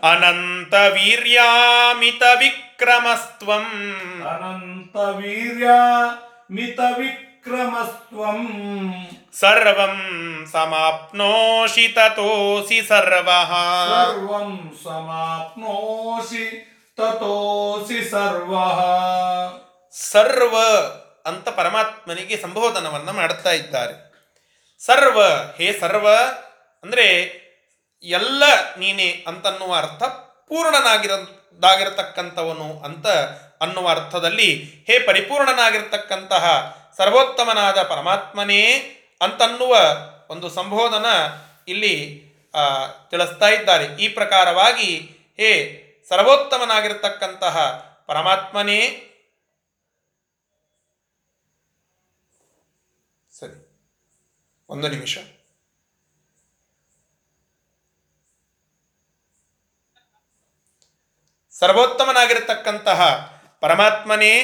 [0.07, 3.65] ಅನಂತ ವೀರ್ಯಾಮಿತ ವಿಕ್ರಮಸ್ತ್ವಂ.
[4.29, 5.69] ಅನಂತ ವೀರ್ಯ
[6.51, 8.49] ಮಿತ ವಿಕ್ರಮಸ್ತ್ವಂ.
[9.41, 11.89] ಸರ್ವಂ ಸಮಾಪ್ನೋಷಿ
[16.97, 18.95] ತತೋಸಿ ಸರ್ವಃ
[21.25, 23.95] ಅಂತ ಪರಮಾತ್ಮನಿಗೆ ಸಂಬೋಧನವನ್ನು ಮಾಡ್ತಾ ಇದ್ದಾರೆ.
[24.79, 25.19] ಸರ್ವ,
[25.59, 26.09] ಹೇ ಸರ್ವ,
[26.85, 27.07] ಅಂದರೆ
[28.05, 28.43] ಎಲ್ಲ
[28.79, 30.03] ನೀನೆ ಅಂತನ್ನುವ ಅರ್ಥ
[30.49, 33.07] ಪೂರ್ಣನಾಗಿರದಾಗಿರತಕ್ಕಂಥವನು ಅಂತ
[33.65, 34.49] ಅನ್ನುವ ಅರ್ಥದಲ್ಲಿ,
[34.87, 36.45] ಹೇ ಪರಿಪೂರ್ಣನಾಗಿರ್ತಕ್ಕಂತಹ
[36.97, 38.63] ಸರ್ವೋತ್ತಮನಾದ ಪರಮಾತ್ಮನೇ
[39.21, 39.77] ಅಂತನ್ನುವ
[40.31, 41.07] ಒಂದು ಸಂಬೋಧನ
[41.69, 42.25] ಇಲ್ಲಿ
[43.11, 44.03] ತಿಳಿಸ್ತಾ ಇದ್ದಾರೆ.
[44.03, 44.91] ಈ ಪ್ರಕಾರವಾಗಿ,
[45.37, 45.51] ಹೇ
[46.09, 47.57] ಸರ್ವೋತ್ತಮನಾಗಿರ್ತಕ್ಕಂತಹ
[48.07, 49.11] ಪರಮಾತ್ಮನೇ
[53.33, 53.57] ಸರಿ
[54.75, 55.19] ಒಂದು ನಿಮಿಷ.
[61.51, 63.17] ಸರ್ವೋತ್ತಮನಾಗಿರತಕ್ಕಂತಹ
[63.61, 64.43] ಪರಮಾತ್ಮನೇ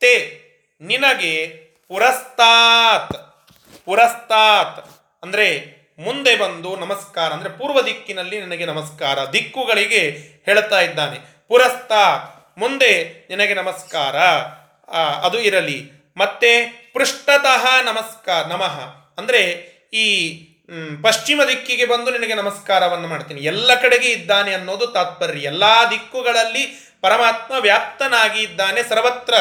[0.00, 0.42] ತೇ
[0.80, 1.46] ನಿನಗೆ
[1.88, 3.46] ಪುರಸ್ತಾತ್.
[3.84, 4.86] ಪುರಸ್ತಾತ್.
[5.22, 10.10] ಅಂದ್ರೆ ಮುಂದೆ ಬಂದು ನಮಸ್ಕಾರ, ಅಂದ್ರೆ ಪೂರ್ವ ದಿಕ್ಕಿನಲ್ಲಿ ನನಗೆ ನಮಸ್ಕಾರ, ದಿಕ್ಕುಗಳಿಗೆ
[10.44, 11.18] ಹೇಳ್ತಾ ಇದ್ದಾನೆ.
[11.48, 12.58] ಪುರಸ್ತಾತ್.
[12.58, 14.16] ಮುಂದೆ ನಿನಗೆ ನಮಸ್ಕಾರ.
[14.96, 15.90] ಅದು ಇರಲಿ.
[16.16, 18.80] ಮತ್ತೆ ಪೃಷ್ಠತಃ ನಮಸ್ಕಾರ, ನಮಃ.
[19.18, 20.38] ಅಂದ್ರೆ ಈ
[21.02, 23.40] ಪಶ್ಚಿಮ ದಿಕ್ಕಿಗೆ ಬಂದು ನಿನಗೆ ನಮಸ್ಕಾರವನ್ನು ಮಾಡ್ತೀನಿ.
[23.40, 25.40] ಎಲ್ಲ ಕಡೆಗೆ ಇದ್ದಾನೆ ಅನ್ನೋದು ತಾತ್ಪರ್ಯ.
[25.40, 29.34] ಎಲ್ಲ ದಿಕ್ಕುಗಳಲ್ಲಿ ಪರಮಾತ್ಮ ವ್ಯಾಪ್ತನಾಗಿ ಇದ್ದಾನೆ, ಸರ್ವತ್ರ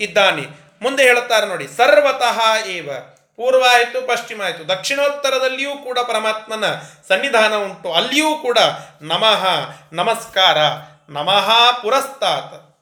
[0.00, 0.42] ಇದ್ದಾನೆ.
[0.82, 2.90] ಮುಂದೆ ಹೇಳುತ್ತಾರೆ ನೋಡಿ, ಸರ್ವತಃ ಏವ.
[3.36, 6.64] ಪೂರ್ವ ಆಯಿತು ಪಶ್ಚಿಮ ಆಯಿತು ದಕ್ಷಿಣೋತ್ತರದಲ್ಲಿಯೂ ಕೂಡ ಪರಮಾತ್ಮನ
[7.08, 7.92] ಸನ್ನಿಧಾನ ಉಂಟು.
[7.92, 8.58] ಅಲ್ಲಿಯೂ ಕೂಡ
[9.02, 9.46] ನಮಃ,
[9.92, 10.56] ನಮಸ್ಕಾರ.
[11.08, 12.78] ನಮಃ ಪುರಸ್ತಾತ್.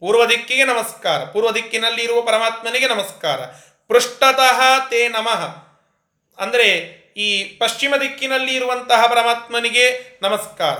[0.00, 1.24] ಪೂರ್ವ ದಿಕ್ಕಿಗೆ ನಮಸ್ಕಾರ.
[1.24, 3.40] ಪೂರ್ವ ದಿಕ್ಕಿನಲ್ಲಿ ಇರುವ ಪರಮಾತ್ಮನಿಗೆ ನಮಸ್ಕಾರ.
[3.88, 5.65] ಪೃಷ್ಠತಃ ತೇ ನಮಃ.
[6.38, 6.68] ಅಂದರೆ
[7.16, 10.78] ಈ ಪಶ್ಚಿಮ ದಿಕ್ಕಿನಲ್ಲಿ ಇರುವಂತಹ ಪರಮಾತ್ಮನಿಗೆ ನಮಸ್ಕಾರ.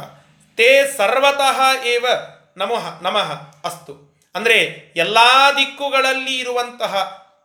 [0.58, 2.06] ತೇ ಸರ್ವತಃ ಏವ
[2.56, 3.30] ನಮಃ ನಮಃ
[3.64, 3.94] ಅಸ್ತು.
[4.34, 4.58] ಅಂದರೆ
[4.96, 5.18] ಎಲ್ಲ
[5.56, 6.94] ದಿಕ್ಕುಗಳಲ್ಲಿ ಇರುವಂತಹ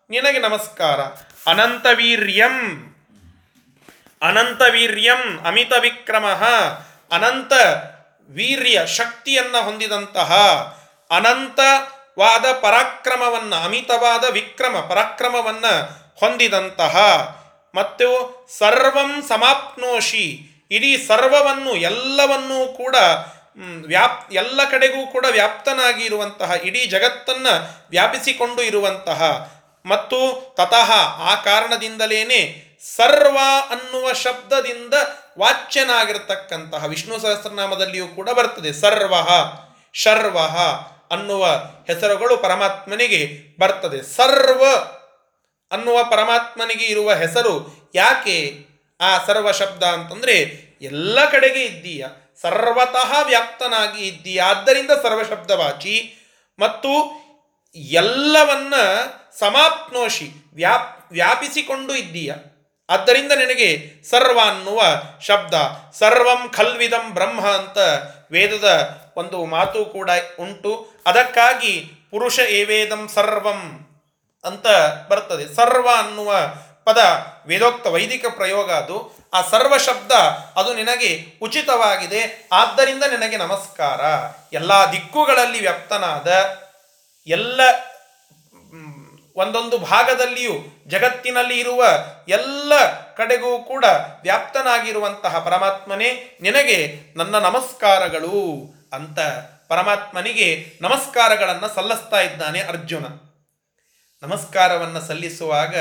[0.10, 1.00] ನಿನಗೆ ನಮಸ್ಕಾರ.
[1.50, 2.58] ಅನಂತವೀರ್ಯಂ
[4.22, 6.26] ಅನಂತವೀರ್ಯಂ ಅಮಿತ ವಿಕ್ರಮ,
[7.12, 7.54] ಅನಂತ
[8.30, 10.32] ವೀರ್ಯ ಶಕ್ತಿಯನ್ನು ಹೊಂದಿದಂತಹ
[11.12, 15.74] ಅನಂತವಾದ ಪರಾಕ್ರಮವನ್ನು, ಅಮಿತವಾದ ವಿಕ್ರಮ ಪರಾಕ್ರಮವನ್ನು
[16.20, 16.96] ಹೊಂದಿದಂತಹ
[17.76, 18.08] ಮತ್ತು
[18.58, 20.48] ಸರ್ವಂ ಸಮಾಪ್ನೋಷಿ.
[20.72, 22.96] ಇಡೀ ಸರ್ವವನ್ನು, ಎಲ್ಲವನ್ನೂ ಕೂಡ
[23.88, 29.22] ವ್ಯಾಪ್, ಎಲ್ಲ ಕಡೆಗೂ ಕೂಡ ವ್ಯಾಪ್ತನಾಗಿ ಇರುವಂತಹ, ಇಡೀ ಜಗತ್ತನ್ನು ವ್ಯಾಪಿಸಿಕೊಂಡು ಇರುವಂತಹ.
[29.86, 30.18] ಮತ್ತು
[30.58, 30.92] ತತಃ
[31.32, 33.38] ಆ ಕಾರಣದಿಂದಲೇನೆ ಸರ್ವ
[33.70, 34.94] ಅನ್ನುವ ಶಬ್ದದಿಂದ
[35.40, 38.74] ವಾಚ್ಯನಾಗಿರ್ತಕ್ಕಂತಹ ವಿಷ್ಣು ಸಹಸ್ರನಾಮದಲ್ಲಿಯೂ ಕೂಡ ಬರ್ತದೆ.
[38.74, 39.14] ಸರ್ವ,
[39.94, 40.38] ಶರ್ವ
[41.12, 41.46] ಅನ್ನುವ
[41.88, 44.16] ಹೆಸರುಗಳು ಪರಮಾತ್ಮನಿಗೆ ಬರ್ತದೆ.
[44.16, 44.64] ಸರ್ವ
[45.72, 47.54] ಅನ್ನುವ ಪರಮಾತ್ಮನಿಗೆ ಇರುವ ಹೆಸರು
[47.96, 48.38] ಯಾಕೆ
[49.02, 50.36] ಆ ಸರ್ವ ಶಬ್ದ ಅಂತಂದರೆ
[50.82, 52.06] ಎಲ್ಲ ಕಡೆಗೆ ಇದ್ದೀಯ,
[52.42, 55.96] ಸರ್ವತಃ ವ್ಯಾಪ್ತನಾಗಿ ಇದ್ದೀಯ, ಆದ್ದರಿಂದ ಸರ್ವ ಶಬ್ದವಾಚಿ
[56.60, 56.92] ಮತ್ತು
[57.98, 58.74] ಎಲ್ಲವನ್ನ
[59.40, 62.32] ಸಮಾಪ್ನೋಷಿ, ವ್ಯಾಪ್, ವ್ಯಾಪಿಸಿಕೊಂಡು ಇದ್ದೀಯ,
[62.90, 63.70] ಆದ್ದರಿಂದ ನಿನಗೆ
[64.10, 64.82] ಸರ್ವ ಅನ್ನುವ
[65.22, 65.54] ಶಬ್ದ,
[66.00, 67.78] ಸರ್ವಂ ಖಲ್ವಿದಂ ಬ್ರಹ್ಮ ಅಂತ
[68.32, 68.70] ವೇದದ
[69.18, 70.74] ಒಂದು ಮಾತು ಕೂಡ ಉಂಟು.
[71.06, 71.74] ಅದಕ್ಕಾಗಿ
[72.12, 73.62] ಪುರುಷ ಏವೇದಂ ಸರ್ವಂ.
[74.44, 74.68] ಅಂತ
[75.10, 75.56] ಬರ್ತದೆ.
[75.56, 76.36] ಸರ್ವ ಅನ್ನುವ
[76.86, 76.98] ಪದ
[77.48, 79.18] ವೇದೋಕ್ತ ವೈದಿಕ ಪ್ರಯೋಗ ಅದು.
[79.34, 80.12] ಆ ಸರ್ವ ಶಬ್ದ
[80.56, 82.48] ಅದು ನಿನಗೆ ಉಚಿತವಾಗಿದೆ.
[82.52, 84.02] ಆದ್ದರಿಂದ ನಿನಗೆ ನಮಸ್ಕಾರ.
[84.54, 86.28] ಎಲ್ಲ ದಿಕ್ಕುಗಳಲ್ಲಿ ವ್ಯಕ್ತನಾದ
[87.28, 87.62] ಎಲ್ಲ
[89.36, 91.86] ಒಂದೊಂದು ಭಾಗದಲ್ಲಿಯೂ ಜಗತ್ತಿನಲ್ಲಿ ಇರುವ
[92.28, 92.74] ಎಲ್ಲ
[93.14, 93.86] ಕಡೆಗೂ ಕೂಡ
[94.22, 99.20] ವ್ಯಾಪ್ತನಾಗಿರುವಂತಹ ಪರಮಾತ್ಮನೇ ನಿನಗೆ ನನ್ನ ನಮಸ್ಕಾರಗಳು ಅಂತ
[99.68, 103.06] ಪರಮಾತ್ಮನಿಗೆ ನಮಸ್ಕಾರಗಳನ್ನು ಸಲ್ಲಿಸ್ತಾ ಇದ್ದಾನೆ ಅರ್ಜುನ.
[104.24, 105.76] ನಮಸ್ಕಾರವನ್ನು ಸಲ್ಲಿಸುವಾಗ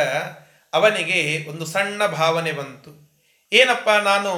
[0.73, 2.91] ಅವನಿಗೆ ಒಂದು ಸಣ್ಣ ಭಾವನೆ ಬಂತು.
[3.53, 4.33] ಏನಪ್ಪ ನಾನು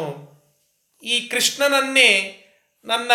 [1.02, 2.38] ಈ ಕೃಷ್ಣನನ್ನೇ
[2.84, 3.10] ನನ್ನ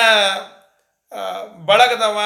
[1.66, 2.20] ಬಳಗದವ,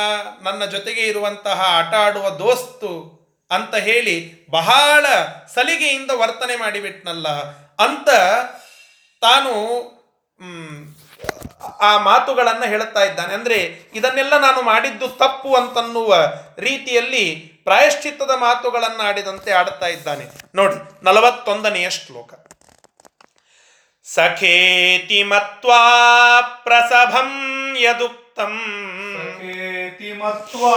[0.44, 3.22] ನನ್ನ ಜೊತೆಗೆ ಇರುವಂತಹ ಆಟ ಆಡುವ ದೋಸ್ತು
[3.52, 5.06] ಅಂತ ಹೇಳಿ ಬಹಳ
[5.54, 7.28] ಸಲಿಗೆಯಿಂದ ವರ್ತನೆ ಮಾಡಿಬಿಟ್ನಲ್ಲ.
[7.80, 8.10] ಅಂತ
[9.22, 9.54] ತಾನು
[11.80, 13.34] ಆ ಮಾತುಗಳನ್ನು ಹೇಳುತ್ತಾ ಇದ್ದಾನೆ.
[13.34, 16.16] ಅಂದರೆ ಇದನ್ನೆಲ್ಲ ನಾನು ಮಾಡಿದ್ದು ತಪ್ಪು ಅಂತನ್ನುವ
[16.58, 20.26] ರೀತಿಯಲ್ಲಿ ಪ್ರಾಯಶ್ಚಿತ್ತದ ಮಾತುಗಳನ್ನು ಆಡಿದಂತೆ ಆಡುತ್ತಾ ಇದ್ದಾನೆ.
[20.56, 22.34] ನೋಡಿ ನಲವತ್ತೊಂದನೆಯ ಶ್ಲೋಕ.
[24.04, 27.32] ಸಖೇತಿ ಮತ್ವಾ ಪ್ರಸಭಂ
[27.80, 28.62] ಯದುಕ್ತಂ.
[29.18, 30.76] ಸಖೇತಿ ಮತ್ವಾ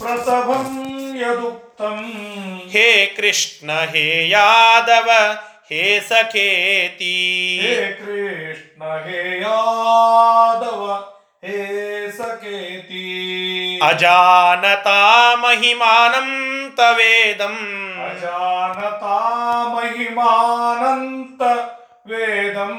[0.00, 1.98] ಪ್ರಸಭಂ ಯದುಕ್ತಂ.
[2.70, 5.10] ಹೇ ಕೃಷ್ಣ ಹೇ ಯಾದವ
[5.68, 7.14] ಹೇ ಸಖೇತಿ.
[7.62, 11.08] ಹೇ ಕೃಷ್ಣ ಹೇ ಯಾದವ
[11.44, 13.51] ಹೇ ಸಕೇತಿ
[13.86, 16.28] ಅಜಾನತಾ ಮಹಿಮಾನಂ
[16.76, 17.56] ತವೇದಂ
[18.04, 19.18] ಅಜಾನತಾ
[19.74, 21.42] ಮಹಿಮಾನಂತ
[22.06, 22.78] ವೇದಂ.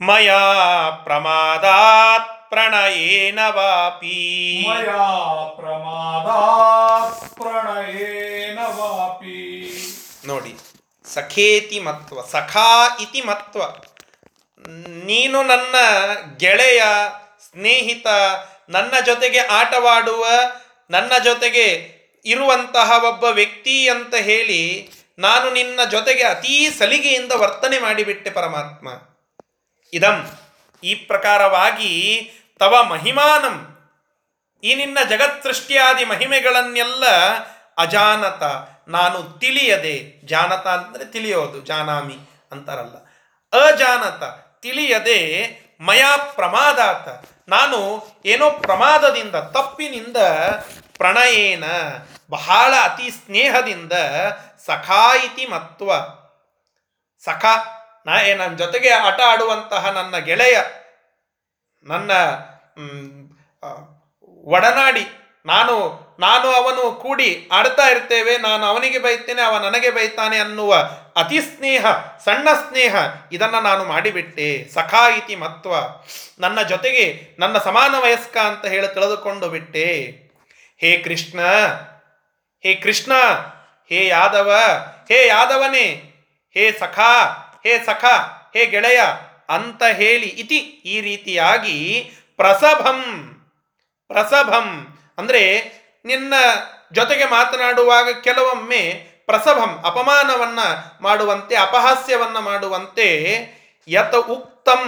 [0.00, 4.66] ಮಯಾ ಪ್ರಮಾದಾತ್ ಪ್ರಣಯೇನ ವಾಪಿ.
[4.68, 9.72] ಮಯಾ ಪ್ರಮಾದಾತ್ ಪ್ರಣಯೇನ ವಾಪಿ.
[10.26, 10.56] ನೋಡಿ
[11.14, 13.62] ಸಖೇತಿ ಮತ್ವ ಸಖಾ ಇತಿ ಮತ್ವ.
[15.06, 15.74] ನೀನು ನನ್ನ
[16.36, 16.82] ಗೆಳೆಯ
[17.50, 18.06] ಸ್ನೇಹಿತ
[18.70, 20.26] ನನ್ನ ಜೊತೆಗೆ ಆಟವಾಡುವ,
[20.90, 21.66] ನನ್ನ ಜೊತೆಗೆ
[22.24, 28.88] ಇರುವಂತಹ ಒಬ್ಬ ವ್ಯಕ್ತಿ ಅಂತ ಹೇಳಿ ನಾನು ನಿನ್ನ ಜೊತೆಗೆ ಅತೀ ಸಲಿಗೆಯಿಂದ ವರ್ತನೆ ಮಾಡಿಬಿಟ್ಟೆ ಪರಮಾತ್ಮ.
[29.92, 30.18] ಇದಂ,
[30.84, 31.92] ಈ ಪ್ರಕಾರವಾಗಿ
[32.58, 33.56] ತವ ಮಹಿಮಾನಂ.
[34.64, 37.04] ಈ ನಿನ್ನ ಜಗತ್ ಸೃಷ್ಟಿಯಾದಿ ಮಹಿಮೆಗಳನ್ನೆಲ್ಲ
[37.78, 38.42] ಅಜಾನತ,
[38.88, 40.26] ನಾನು ತಿಳಿಯದೆ.
[40.26, 42.18] ಜಾನತ ಅಂದರೆ ತಿಳಿಯೋದು, ಜಾನಾಮಿ
[42.52, 42.96] ಅಂತಾರಲ್ಲ.
[43.52, 44.22] ಅಜಾನತ,
[44.62, 45.20] ತಿಳಿಯದೆ
[45.80, 47.08] ಮಯ ಪ್ರಮಾದಾತ.
[47.48, 50.16] ನಾನು ಏನೋ ಪ್ರಮಾದದಿಂದ, ತಪ್ಪಿನಿಂದ,
[50.96, 51.64] ಪ್ರಣಯೇನ,
[52.30, 53.92] ಬಹಳ ಅತಿ ಸ್ನೇಹದಿಂದ
[54.66, 55.90] ಸಖಾಯಿತಿ ಮತ್ವ.
[57.24, 57.44] ಸಖ,
[58.06, 60.60] ನಾ ನನ್ನ ಜೊತೆಗೆ ಆಟ ಆಡುವಂತಹ ನನ್ನ ಗೆಳೆಯ,
[61.84, 62.12] ನನ್ನ
[64.44, 65.06] ಒಡನಾಡಿ.
[65.46, 65.74] ನಾನು
[66.20, 70.72] ನಾನು ಅವನು ಕೂಡಿ ಆಡ್ತಾ ಇರ್ತೇವೆ, ನಾನು ಅವನಿಗೆ ಬೈತೇನೆ, ಅವ ನನಗೆ ಬೈತಾನೆ ಅನ್ನುವ
[71.16, 71.84] ಅತಿ ಸ್ನೇಹ
[72.24, 72.94] ಸಣ್ಣ ಸ್ನೇಹ,
[73.32, 74.48] ಇದನ್ನ ನಾನು ಮಾಡಿಬಿಟ್ಟೆ.
[74.74, 75.72] ಸಖಾ ಇತಿ ಮತ್ವ.
[76.40, 77.06] ನನ್ನ ಜೊತೆಗೆ
[77.38, 79.88] ನನ್ನ ಸಮಾನ ವಯಸ್ಕ ಅಂತ ಹೇಳಿ ತಿಳಿದುಕೊಂಡು ಬಿಟ್ಟೆ.
[80.80, 81.40] ಹೇ ಕೃಷ್ಣ
[82.64, 83.12] ಹೇ ಕೃಷ್ಣ,
[83.90, 84.50] ಹೇ ಯಾದವ,
[85.08, 85.86] ಹೇ ಯಾದವನೇ,
[86.56, 87.12] ಹೇ ಸಖಾ
[87.64, 88.14] ಹೇ ಸಖಾ,
[88.54, 89.00] ಹೇ ಗೆಳೆಯ
[89.48, 90.58] ಅಂತ ಹೇಳಿ ಇತಿ
[90.92, 91.78] ಈ ರೀತಿಯಾಗಿ
[92.36, 93.00] ಪ್ರಸಭಂ
[94.10, 94.66] ಪ್ರಸಭಂ
[95.18, 95.42] ಅಂದರೆ
[96.04, 96.34] ನಿನ್ನ
[96.92, 98.82] ಜೊತೆಗೆ ಮಾತನಾಡುವಾಗ ಕೆಲವೊಮ್ಮೆ
[99.26, 100.60] ಪ್ರಸಭಂ ಅಪಮಾನವನ್ನ
[101.00, 103.08] ಮಾಡುವಂತೆ ಅಪಹಾಸ್ಯವನ್ನ ಮಾಡುವಂತೆ
[103.88, 104.82] ಯತ ಉಕ್ತಂ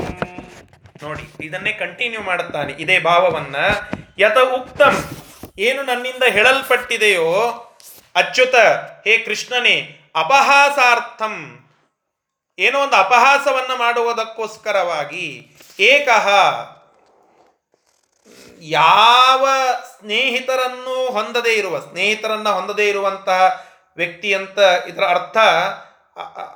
[1.04, 2.72] ನೋಡಿ, ಇದನ್ನೇ ಕಂಟಿನ್ಯೂ ಮಾಡುತ್ತಾನೆ.
[2.72, 3.56] ಇದೇ ಭಾವವನ್ನ
[4.18, 5.04] ಯತ ಉಕ್ತಂ.
[5.58, 7.32] ಏನು ನನ್ನಿಂದ ಹೇಳಲ್ಪಟ್ಟಿದೆಯೋ,
[8.14, 8.54] ಅಚ್ಯುತ,
[9.04, 11.60] ಹೇ ಕೃಷ್ಣನೇ, ಅಪಹಾಸಾರ್ಥಂ.
[12.58, 16.28] ಏನೋ ಒಂದು ಅಪಹಾಸವನ್ನ ಮಾಡುವುದಕ್ಕೋಸ್ಕರವಾಗಿ ಏಕಹ
[18.60, 19.48] ಯಾವ
[19.98, 25.36] ಸ್ನೇಹಿತರನ್ನು ಹೊಂದದೇ ಇರುವ, ಸ್ನೇಹಿತರನ್ನ ಹೊಂದದೇ ಇರುವಂತಹ ವ್ಯಕ್ತಿ ಅಂತ ಇದರ ಅರ್ಥ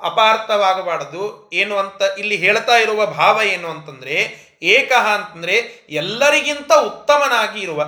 [0.02, 1.50] ಅಪಾರ್ಥವಾಗಬಾರದು.
[1.52, 7.84] ಏನು ಅಂತ ಇಲ್ಲಿ ಹೇಳ್ತಾ ಇರುವ ಭಾವ ಏನು ಅಂತಂದ್ರೆ, ಏಕಃ ಅಂತಂದ್ರೆ ಎಲ್ಲರಿಗಿಂತ ಉತ್ತಮನಾಗಿ ಇರುವ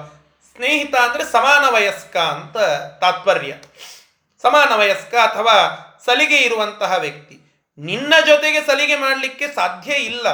[0.56, 2.56] ಸ್ನೇಹಿತ ಅಂದ್ರೆ ಸಮಾನ ವಯಸ್ಕ ಅಂತ
[3.00, 3.54] ತಾತ್ಪರ್ಯ.
[4.42, 7.40] ಸಮಾನ ವಯಸ್ಕ ಅಥವಾ ಸಲಿಗೆ ಇರುವಂತಹ ವ್ಯಕ್ತಿ.
[7.78, 10.28] ನಿನ್ನ ಜೊತೆಗೆ ಸಲಿಗೆ ಮಾಡಲಿಕ್ಕೆ ಸಾಧ್ಯ ಇಲ್ಲ.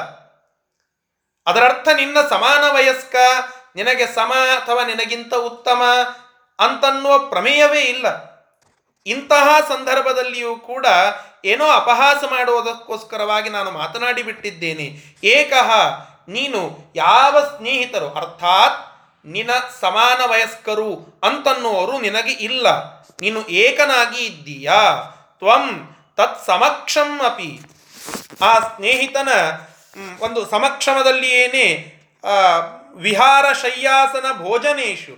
[1.47, 3.17] ಅದರರ್ಥ ನಿನ್ನ ಸಮಾನ ವಯಸ್ಕ
[3.77, 4.33] ನಿನಗೆ ಸಮ
[4.65, 5.83] ಅಥವಾ ನಿನಗಿಂತ ಉತ್ತಮ
[6.59, 8.36] ಅಂತನ್ನುವ ಪ್ರಮೇಯವೇ ಇಲ್ಲ.
[9.07, 10.87] ಇಂತಹ ಸಂದರ್ಭದಲ್ಲಿಯೂ ಕೂಡ
[11.45, 14.87] ಏನೋ ಅಪಹಾಸ ಮಾಡುವುದಕ್ಕೋಸ್ಕರವಾಗಿ ನಾನು ಮಾತನಾಡಿ ಬಿಟ್ಟಿದ್ದೇನೆ.
[15.25, 15.71] ಏಕಃ
[16.29, 16.61] ನೀನು
[16.97, 18.09] ಯಾವ ಸ್ನೇಹಿತರು?
[18.13, 18.79] ಅರ್ಥಾತ್
[19.25, 20.91] ನಿನ ಸಮಾನ ವಯಸ್ಕರು
[21.23, 22.67] ಅಂತನ್ನುವರು ನಿನಗೆ ಇಲ್ಲ.
[23.21, 24.81] ನೀನು ಏಕನಾಗಿ ಇದ್ದೀಯಾ?
[25.39, 25.65] ತ್ವಂ
[26.19, 27.51] ತತ್ ಸಮಕ್ಷಂ ಅಪಿ.
[28.43, 29.31] ಆ ಸ್ನೇಹಿತನ
[30.21, 31.67] ಒಂದು ಸಮಕ್ಷಮದಲ್ಲಿಯೇನೆ
[32.97, 35.15] ವಿಹಾರ ಶಯ್ಯಾಸನ ಭೋಜನೇಶು.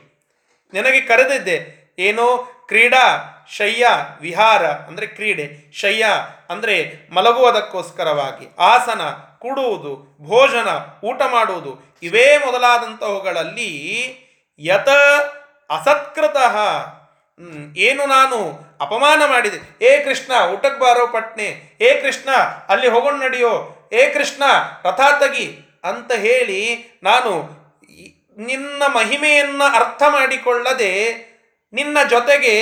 [0.73, 1.59] ನಿನಗೆ ಕರೆದಿದ್ದೆ,
[1.99, 2.27] ಏನೋ
[2.69, 3.05] ಕ್ರೀಡಾ
[3.57, 3.87] ಶಯ್ಯ,
[4.21, 6.07] ವಿಹಾರ ಅಂದರೆ ಕ್ರೀಡೆ, ಶಯ್ಯ
[6.51, 9.03] ಅಂದರೆ ಮಲಗುವುದಕ್ಕೋಸ್ಕರವಾಗಿ, ಆಸನ
[9.39, 10.69] ಕುಡುವುದು, ಭೋಜನ,
[11.05, 13.73] ಊಟ ಮಾಡುವುದು, ಇವೇ ಮೊದಲಾದಂಥವುಗಳಲ್ಲಿ
[14.59, 14.89] ಯತ
[15.71, 16.57] ಅಸತ್ಕೃತಃ.
[17.77, 18.39] ಏನು ನಾನು
[18.81, 19.85] ಅಪಮಾನ ಮಾಡಿದೆ.
[19.85, 21.79] ಏ ಕೃಷ್ಣ, ಊಟಕ್ಕೆ ಬಾರೋ ಪಟ್ನೆ.
[21.81, 22.31] ಏ ಕೃಷ್ಣ,
[22.69, 23.75] ಅಲ್ಲಿ ಹೋಗೋಣ ನಡೆಯೋ.
[23.93, 24.43] ಏ ಕೃಷ್ಣ,
[24.85, 26.61] ರಥ ತಗಿ ಅಂತ ಹೇಳಿ
[27.03, 27.59] ನಾನು
[28.43, 30.93] ನಿನ್ನ ಮಹಿಮೆಯನ್ನು ಅರ್ಥ ಮಾಡಿಕೊಳ್ಳದೆ
[31.73, 32.55] ನಿನ್ನ ಜೊತೆಗೆ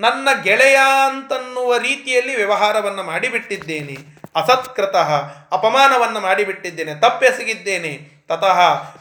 [0.00, 3.96] ನನ್ನ ಗೆಳೆಯ ಅಂತನ್ನುವ ರೀತಿಯಲ್ಲಿ ವ್ಯವಹಾರವನ್ನು ಮಾಡಿಬಿಟ್ಟಿದ್ದೇನೆ.
[4.36, 5.12] ಅಸತ್ಕೃತಃ
[5.52, 6.94] ಅಪಮಾನವನ್ನು ಮಾಡಿಬಿಟ್ಟಿದ್ದೇನೆ.
[6.94, 8.14] ತಪ್ಪೆಸಗಿದ್ದೇನೆ.
[8.28, 8.60] ತತಃ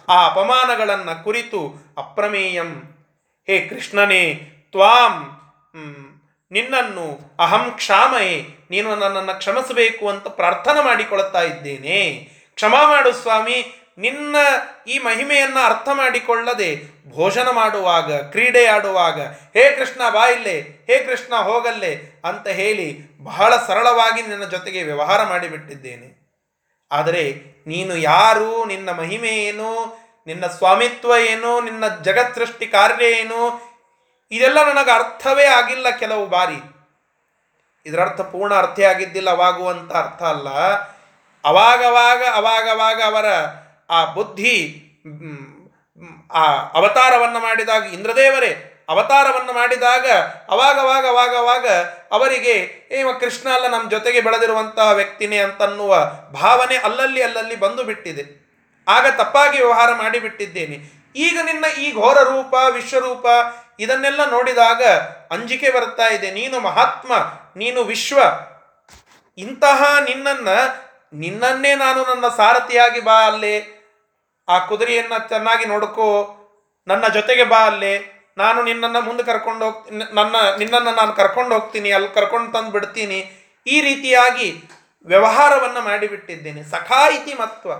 [0.10, 2.72] ಆ ಅಪಮಾನಗಳನ್ನು ಕುರಿತು ಅಪ್ರಮೇಯಂ,
[3.48, 4.34] ಹೇ ಕೃಷ್ಣನೇ,
[4.72, 5.14] ತ್ವಾಂ
[6.52, 12.30] ನಿನ್ನನ್ನು ಅಹಂ ಕ್ಷಾಮಯೇ, ನೀನು ನನ್ನನ್ನು ಕ್ಷಮಿಸಬೇಕು ಅಂತ ಪ್ರಾರ್ಥನೆ ಮಾಡಿಕೊಳ್ತಾ ಇದ್ದೇನೆ.
[12.56, 14.36] ಕ್ಷಮಾ ಮಾಡು ಸ್ವಾಮಿ ನಿನ್ನ
[14.88, 22.22] ಈ ಮಹಿಮೆಯನ್ನು ಅರ್ಥ ಮಾಡಿಕೊಳ್ಳದೆ ಭೋಜನ ಮಾಡುವಾಗ ಕ್ರೀಡೆ ಆಡುವಾಗ ಹೇ ಕೃಷ್ಣ, ಬಾ ಇಲ್ಲೇ, ಹೇ ಕೃಷ್ಣ, ಹೋಗಲ್ಲೇ
[22.26, 26.24] ಅಂತ ಹೇಳಿ ಬಹಳ ಸರಳವಾಗಿ ನಿನ್ನ ಜೊತೆಗೆ ವ್ಯವಹಾರ ಮಾಡಿಬಿಟ್ಟಿದ್ದೇನೆ.
[26.92, 27.34] ಆದರೆ
[27.68, 33.74] ನೀನು ಯಾರು, ನಿನ್ನ ಮಹಿಮೆ ಏನು, ನಿನ್ನ ಸ್ವಾಮಿತ್ವ ಏನು, ನಿನ್ನ ಜಗತ್ ಸೃಷ್ಟಿ ಕಾರ್ಯ ಏನು,
[34.32, 36.74] ಇದೆಲ್ಲ ನನಗೆ ಅರ್ಥವೇ ಆಗಿಲ್ಲ ಕೆಲವು ಬಾರಿ.
[37.86, 40.50] ಇದರರ್ಥ ಪೂರ್ಣ ಅರ್ಥ ಆಗಿದ್ದಿಲ್ಲ ಅವಾಗುವಂತ ಅರ್ಥ ಅಲ್ಲ.
[41.46, 43.26] ಅವಾಗವಾಗ ಅವಾಗವಾಗ ಅವರ
[43.94, 44.56] ಆ ಬುದ್ಧಿ
[46.34, 50.06] ಆ ಅವತಾರವನ್ನು ಮಾಡಿದಾಗ, ಇಂದ್ರದೇವರೇ, ಅವತಾರವನ್ನು ಮಾಡಿದಾಗ
[50.50, 51.68] ಅವಾಗವಾಗ ಅವಾಗವಾಗ
[52.12, 52.56] ಅವರಿಗೆ
[52.92, 55.92] ಏವ ಕೃಷ್ಣ ಅಲ್ಲ ನಮ್ಮ ಜೊತೆಗೆ ಬೆಳೆದಿರುವಂತಹ ವ್ಯಕ್ತಿನೇ ಅಂತನ್ನುವ
[56.34, 58.24] ಭಾವನೆ ಅಲ್ಲಲ್ಲಿ ಅಲ್ಲಲ್ಲಿ ಬಂದು ಬಿಟ್ಟಿದೆ.
[58.88, 63.26] ಆಗ ತಪ್ಪಾಗಿ ವ್ಯವಹಾರ ಮಾಡಿಬಿಟ್ಟಿದ್ದೇನೆ ಈಗ ನಿನ್ನ ಈ ಘೋರ ರೂಪ, ವಿಶ್ವರೂಪ
[63.80, 64.84] ಇದನ್ನೆಲ್ಲ ನೋಡಿದಾಗ
[65.32, 66.32] ಅಂಜಿಕೆ ಬರ್ತಾ ಇದೆ.
[66.32, 67.12] ನೀನು ಮಹಾತ್ಮ,
[67.56, 68.20] ನೀನು ವಿಶ್ವ.
[69.38, 70.58] ಇಂತಹ ನಿನ್ನನ್ನು,
[71.18, 73.83] ನಿನ್ನನ್ನೇ ನಾನು ನನ್ನ ಸಾರಥಿಯಾಗಿ ಬಾ ಅಲ್ಲೇ.
[74.48, 76.08] ಆ ಕುದುರೆಯನ್ನು ಚೆನ್ನಾಗಿ ನೋಡ್ಕೋ,
[76.88, 77.94] ನನ್ನ ಜೊತೆಗೆ ಬಾ ಅಲ್ಲಿ.
[78.38, 83.20] ನಾನು ನಿನ್ನನ್ನು ಮುಂದೆ ಕರ್ಕೊಂಡು ಹೋಗ್ ನನ್ನ, ನಿನ್ನನ್ನು ನಾನು ಕರ್ಕೊಂಡು ಹೋಗ್ತೀನಿ, ಅಲ್ಲಿ ಕರ್ಕೊಂಡು ತಂದು ಬಿಡ್ತೀನಿ.
[83.68, 84.48] ಈ ರೀತಿಯಾಗಿ
[85.06, 86.64] ವ್ಯವಹಾರವನ್ನು ಮಾಡಿಬಿಟ್ಟಿದ್ದೇನೆ.
[86.64, 87.72] ಸಖಾಯಿತಿ ಮತ್ವ.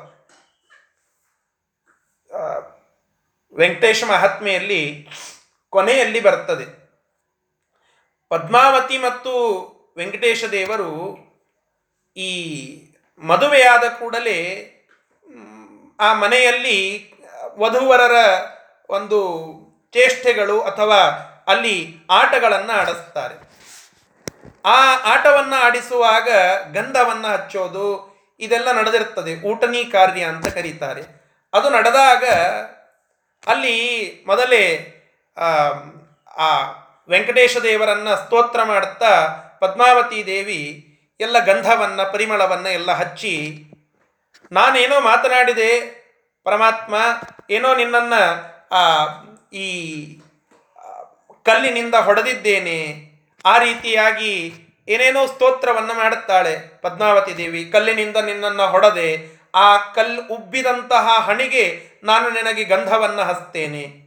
[3.56, 5.08] ವೆಂಕಟೇಶ ಮಹಾತ್ಮೆಯಲ್ಲಿ
[5.70, 6.66] ಕೊನೆಯಲ್ಲಿ ಬರ್ತದೆ.
[8.30, 9.34] ಪದ್ಮಾವತಿ ಮತ್ತು
[9.98, 10.92] ವೆಂಕಟೇಶ ದೇವರು
[12.18, 12.32] ಈ
[13.18, 14.40] ಮದುವೆಯಾದ ಕೂಡಲೇ
[16.04, 16.78] ಆ ಮನೆಯಲ್ಲಿ
[17.58, 18.16] ವಧುವರರ
[18.90, 19.20] ಒಂದು
[19.94, 21.00] ಚೇಷ್ಟೆಗಳು ಅಥವಾ
[21.48, 21.76] ಅಲ್ಲಿ
[22.10, 23.36] ಆಟಗಳನ್ನು ಆಡಿಸ್ತಾರೆ.
[24.66, 26.30] ಆ ಆಟವನ್ನು ಆಡಿಸುವಾಗ
[26.74, 27.88] ಗಂಧವನ್ನು ಹಚ್ಚೋದು
[28.40, 29.34] ಇದೆಲ್ಲ ನಡೆದಿರ್ತದೆ.
[29.48, 31.04] ಊಟನಿ ಕಾರ್ಯ ಅಂತ ಕರೀತಾರೆ.
[31.54, 32.24] ಅದು ನಡೆದಾಗ
[33.48, 33.78] ಅಲ್ಲಿ
[34.28, 34.64] ಮೊದಲೇ
[36.38, 36.48] ಆ,
[37.10, 39.12] ವೆಂಕಟೇಶ ದೇವರನ್ನ ಸ್ತೋತ್ರ ಮಾಡುತ್ತಾ
[39.60, 40.62] ಪದ್ಮಾವತಿ ದೇವಿ
[41.20, 43.34] ಎಲ್ಲ ಗಂಧವನ್ನು ಪರಿಮಳವನ್ನು ಎಲ್ಲ ಹಚ್ಚಿ
[44.52, 46.04] ನಾನೇನೋ ಮಾತನಾಡಿದೆ,
[46.44, 46.96] ಪರಮಾತ್ಮ,
[47.50, 48.24] ಏನೋ ನಿನ್ನನ್ನು
[49.54, 49.70] ಈ
[51.44, 53.04] ಕಲ್ಲಿನಿಂದ ಹೊಡೆದಿದ್ದೇನೆ.
[53.46, 54.54] ಆ ರೀತಿಯಾಗಿ
[54.88, 57.66] ಏನೇನೋ ಸ್ತೋತ್ರವನ್ನು ಮಾಡುತ್ತಾಳೆ ಪದ್ಮಾವತಿ ದೇವಿ.
[57.66, 59.42] ಕಲ್ಲಿನಿಂದ ನಿನ್ನನ್ನು ಹೊಡೆದೆ.
[59.56, 64.04] ಆ ಕಲ್ಲು ಉಬ್ಬಿದಂತಹ ಹಣಿಗೆ ನಾನು ನಿನಗೆ ಗಂಧವನ್ನು ಹಸ್ತೇನೆ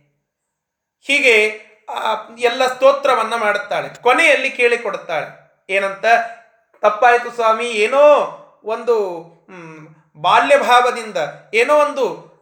[1.06, 1.66] ಹೀಗೆ
[2.38, 4.02] ಎಲ್ಲ ಸ್ತೋತ್ರವನ್ನು ಮಾಡುತ್ತಾಳೆ.
[4.02, 5.28] ಕೊನೆಯಲ್ಲಿ ಕೇಳಿಕೊಡುತ್ತಾಳೆ.
[5.72, 6.04] ಏನಂತ,
[6.82, 8.02] ತಪ್ಪಾಯಿತು ಸ್ವಾಮಿ, ಏನೋ
[8.64, 8.96] ಒಂದು
[10.20, 11.16] ಬಾಲ್ಯ ಭಾವದಿಂದ
[11.54, 12.36] ಏನೋ ಒಂದು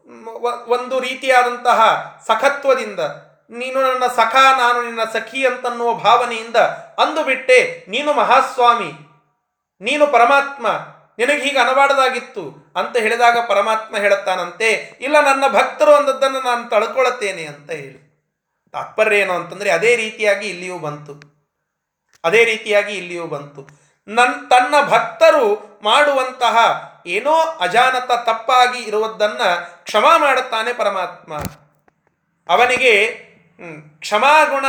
[0.67, 1.81] ಒಂದು ರೀತಿಯಾದಂತಹ
[2.27, 3.01] ಸಖತ್ವದಿಂದ,
[3.51, 6.57] ನೀನು ನನ್ನ ಸಖ, ನಾನು ನಿನ್ನ ಸಖಿ ಅಂತನ್ನುವ ಭಾವನೆಯಿಂದ
[6.99, 8.91] ಅಂದು ಬಿಟ್ಟೆ, ನೀನು ಮಹಾಸ್ವಾಮಿ,
[9.81, 10.67] ನೀನು ಪರಮಾತ್ಮ,
[11.19, 18.01] ನಿನಗೆ ಹೀಗೆ ಅನವಾಡದಾಗಿತ್ತು ಅಂತ ಹೇಳಿದಾಗ ಪರಮಾತ್ಮ ಹೇಳುತ್ತಾನಂತೆ, ಇಲ್ಲ ನನ್ನ ಭಕ್ತರು ಅಂದದ್ದನ್ನು ನಾನು ತಳ್ಕೊಳ್ಳುತ್ತೇನೆ ಅಂತ ಹೇಳಿ.
[18.73, 21.13] ತಾತ್ಪರ್ಯ ಏನು ಅಂತಂದ್ರೆ, ಅದೇ ರೀತಿಯಾಗಿ ಇಲ್ಲಿಯೂ ಬಂತು.
[22.25, 23.84] ಅದೇ ರೀತಿಯಾಗಿ ಇಲ್ಲಿಯೂ ಬಂತು.
[24.09, 26.57] ನನ್, ತನ್ನ ಭಕ್ತರು ಮಾಡುವಂತಹ
[27.07, 29.43] ಏನೋ ಅಜಾನತ ತಪ್ಪಾಗಿ ಇರುವುದನ್ನ
[29.85, 31.39] ಕ್ಷಮಾ ಮಾಡುತ್ತಾನೆ ಪರಮಾತ್ಮ.
[32.49, 33.07] ಅವನಿಗೆ
[34.01, 34.67] ಕ್ಷಮಾಗುಣ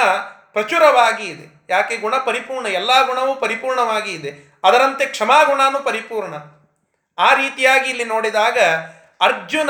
[0.54, 1.66] ಪ್ರಚುರವಾಗಿ ಇದೆ.
[1.70, 4.60] ಯಾಕೆ ಗುಣ ಪರಿಪೂರ್ಣ, ಎಲ್ಲ ಗುಣವೂ ಪರಿಪೂರ್ಣವಾಗಿ ಇದೆ.
[4.64, 6.34] ಅದರಂತೆ ಕ್ಷಮಾಗುಣನೂ ಪರಿಪೂರ್ಣ.
[7.20, 8.60] ಆ ರೀತಿಯಾಗಿ ಇಲ್ಲಿ ನೋಡಿದಾಗ
[9.22, 9.70] ಅರ್ಜುನ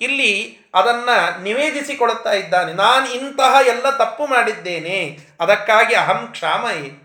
[0.00, 1.08] ಇಲ್ಲಿ ಅದನ್ನ
[1.42, 2.72] ನಿವೇದಿಸಿಕೊಡುತ್ತಾ ಇದ್ದಾನೆ.
[2.72, 5.18] ನಾನು ಇಂತಹ ಎಲ್ಲ ತಪ್ಪು ಮಾಡಿದ್ದೇನೆ.
[5.40, 7.03] ಅದಕ್ಕಾಗಿ ಅಹಂ ಕ್ಷಾಮಯೇ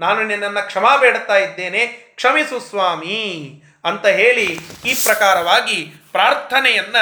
[0.00, 3.52] ನಾನು ನಿನ್ನನ್ನು ಕ್ಷಮಾ ಬೇಡುತ್ತಾ ಇದ್ದೇನೆ, ಕ್ಷಮಿಸು ಸ್ವಾಮಿ
[3.84, 6.96] ಅಂತ ಹೇಳಿ ಈ ಪ್ರಕಾರವಾಗಿ ಪ್ರಾರ್ಥನೆಯನ್ನ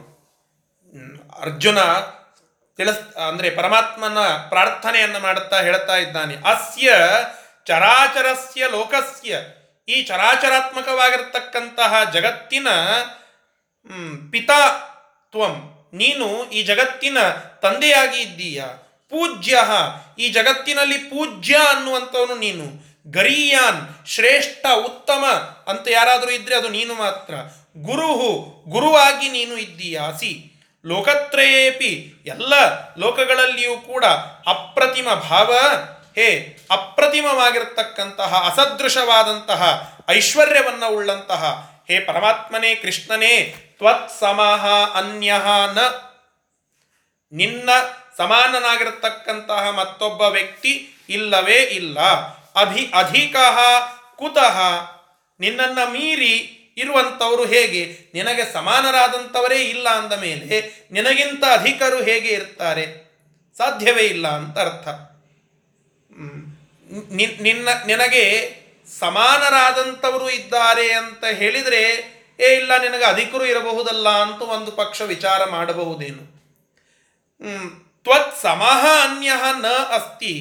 [1.41, 1.79] ಅರ್ಜುನ
[2.77, 6.35] ತಿಳಿಸ್ ಅಂದರೆ ಪರಮಾತ್ಮನ ಪ್ರಾರ್ಥನೆಯನ್ನು ಮಾಡುತ್ತಾ ಹೇಳ್ತಾ ಇದ್ದಾನೆ.
[6.35, 6.93] ಅಸ್ಯ
[7.65, 9.37] ಚರಾಚರಸ್ಯ ಲೋಕಸ್ಯ.
[9.89, 12.67] ಈ ಚರಾಚರಾತ್ಮಕವಾಗಿರ್ತಕ್ಕಂತಹ ಜಗತ್ತಿನ
[13.89, 14.89] ಮ್, ಪಿತಾ
[15.31, 15.87] ತ್ವಂ.
[15.93, 17.17] ನೀನು ಈ ಜಗತ್ತಿನ
[17.61, 18.63] ತಂದೆಯಾಗಿ ಇದ್ದೀಯ?
[19.09, 19.59] ಪೂಜ್ಯ.
[20.19, 22.87] ಈ ಜಗತ್ತಿನಲ್ಲಿ ಪೂಜ್ಯ ಅನ್ನುವಂಥವನು ನೀನು.
[23.11, 25.25] ಗರೀಯಾನ್ ಶ್ರೇಷ್ಠ ಉತ್ತಮ
[25.67, 27.33] ಅಂತ ಯಾರಾದರೂ ಇದ್ರೆ ಅದು ನೀನು ಮಾತ್ರ.
[27.77, 30.03] ಗುರುಹು ಗುರುವಾಗಿ ನೀನು ಇದ್ದೀಯಾ?
[30.03, 30.46] ಅಸಿ
[30.85, 32.53] ಲೋಕತ್ರಯೇಪಿ ಎಲ್ಲ
[32.97, 34.05] ಲೋಕಗಳಲ್ಲಿಯೂ ಕೂಡ
[34.47, 35.53] ಅಪ್ರತಿಮ ಭಾವ,
[36.15, 44.65] ಹೇ, ಅಪ್ರತಿಮವಾಗಿರತಕ್ಕಂತಹ ಅಸದೃಶವಾದಂತಹ ಐಶ್ವರ್ಯವನ್ನು ಉಳ್ಳಂತಹ ಹೇ ಪರಮಾತ್ಮನೇ, ಕೃಷ್ಣನೇ, ತ್ವತ್ ಸಮಹ
[44.97, 45.77] ಅನ್ಯಃ ನ.
[47.33, 47.69] ನಿನ್ನ
[48.17, 51.99] ಸಮಾನನಾಗಿರತಕ್ಕಂತಹ ಮತ್ತೊಬ್ಬ ವ್ಯಕ್ತಿ ಇಲ್ಲವೇ ಇಲ್ಲ.
[52.55, 53.35] ಅಭಿ ಅಧಿಕ
[54.15, 54.61] ಕುತಃ.
[55.39, 58.11] ನಿನ್ನನ್ನು ಮೀರಿ ಇರುವಂಥವರು ಹೇಗೆ?
[58.13, 62.85] ನಿನಗೆ ಸಮಾನರಾದಂಥವರೇ ಇಲ್ಲ ಅಂದ ಮೇಲೆ ನಿನಗಿಂತ ಅಧಿಕರು ಹೇಗೆ ಇರ್ತಾರೆ?
[63.57, 64.87] ಸಾಧ್ಯವೇ ಇಲ್ಲ ಅಂತ ಅರ್ಥ.
[67.39, 68.23] ನಿನ್ನ, ನಿನಗೆ
[68.99, 71.83] ಸಮಾನರಾದಂಥವರು ಇದ್ದಾರೆ ಅಂತ ಹೇಳಿದರೆ,
[72.39, 76.23] ಏ, ಇಲ್ಲ, ನಿನಗೆ ಅಧಿಕರು ಇರಬಹುದಲ್ಲ ಅಂತ ಒಂದು ಪಕ್ಷ ವಿಚಾರ ಮಾಡಬಹುದೇನು.
[78.03, 80.33] ತ್ವತ್ ಸಮಃ ಅನ್ಯ ನ ಅಸ್ತಿ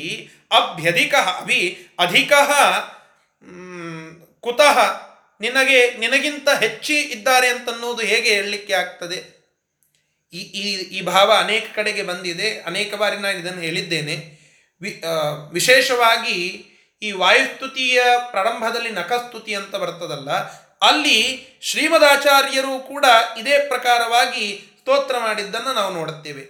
[0.50, 2.32] ಅಭ್ಯಧಿಕ ಅಭಿ ಅಧಿಕ
[4.40, 4.76] ಕುತಃ
[5.40, 9.18] ನಿನಗೆ, ನಿನಗಿಂತ ಹೆಚ್ಚಿ ಇದ್ದಾರೆ ಅಂತನ್ನೋದು ಹೇಗೆ ಹೇಳಲಿಕ್ಕೆ ಆಗ್ತದೆ?
[10.32, 10.64] ಈ ಈ
[10.96, 12.60] ಈ ಭಾವ ಅನೇಕ ಕಡೆಗೆ ಬಂದಿದೆ.
[12.60, 14.16] ಅನೇಕ ಬಾರಿ ನಾನು ಇದನ್ನು ಹೇಳಿದ್ದೇನೆ.
[14.82, 15.02] ವಿ
[15.52, 16.38] ವಿಶೇಷವಾಗಿ
[17.02, 20.30] ಈ ವಾಯುಸ್ತುತಿಯ ಪ್ರಾರಂಭದಲ್ಲಿ ನಖಸ್ತುತಿ ಅಂತ ಬರ್ತದಲ್ಲ,
[20.82, 21.18] ಅಲ್ಲಿ
[21.62, 23.04] ಶ್ರೀಮದಾಚಾರ್ಯರು ಕೂಡ
[23.38, 24.46] ಇದೇ ಪ್ರಕಾರವಾಗಿ
[24.80, 26.44] ಸ್ತೋತ್ರ ಮಾಡಿದ್ದನ್ನು ನಾವು ನೋಡುತ್ತೇವೆ.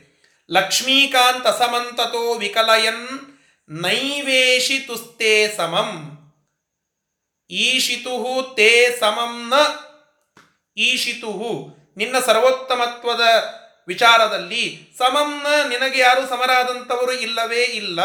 [0.51, 3.07] ಲಕ್ಷ್ಮೀಕಾಂತ ಸಮಂತತೋ ವಿಕಲಯನ್
[3.70, 5.91] ನೈವೇಶಿತುಸ್ತೆ ಸಮಂ.
[7.51, 9.53] ಈಶಿತು ತೇ ಸಮಂನ
[10.76, 11.32] ಈಶಿತು
[11.97, 13.20] ನಿನ್ನ ಸರ್ವೋತ್ತಮತ್ವದ
[13.88, 18.01] ವಿಚಾರದಲ್ಲಿ ಸಮಂನ ನಿನಗೆ ಯಾರು ಸಮರಾದಂಥವರು ಇಲ್ಲವೇ ಇಲ್ಲ.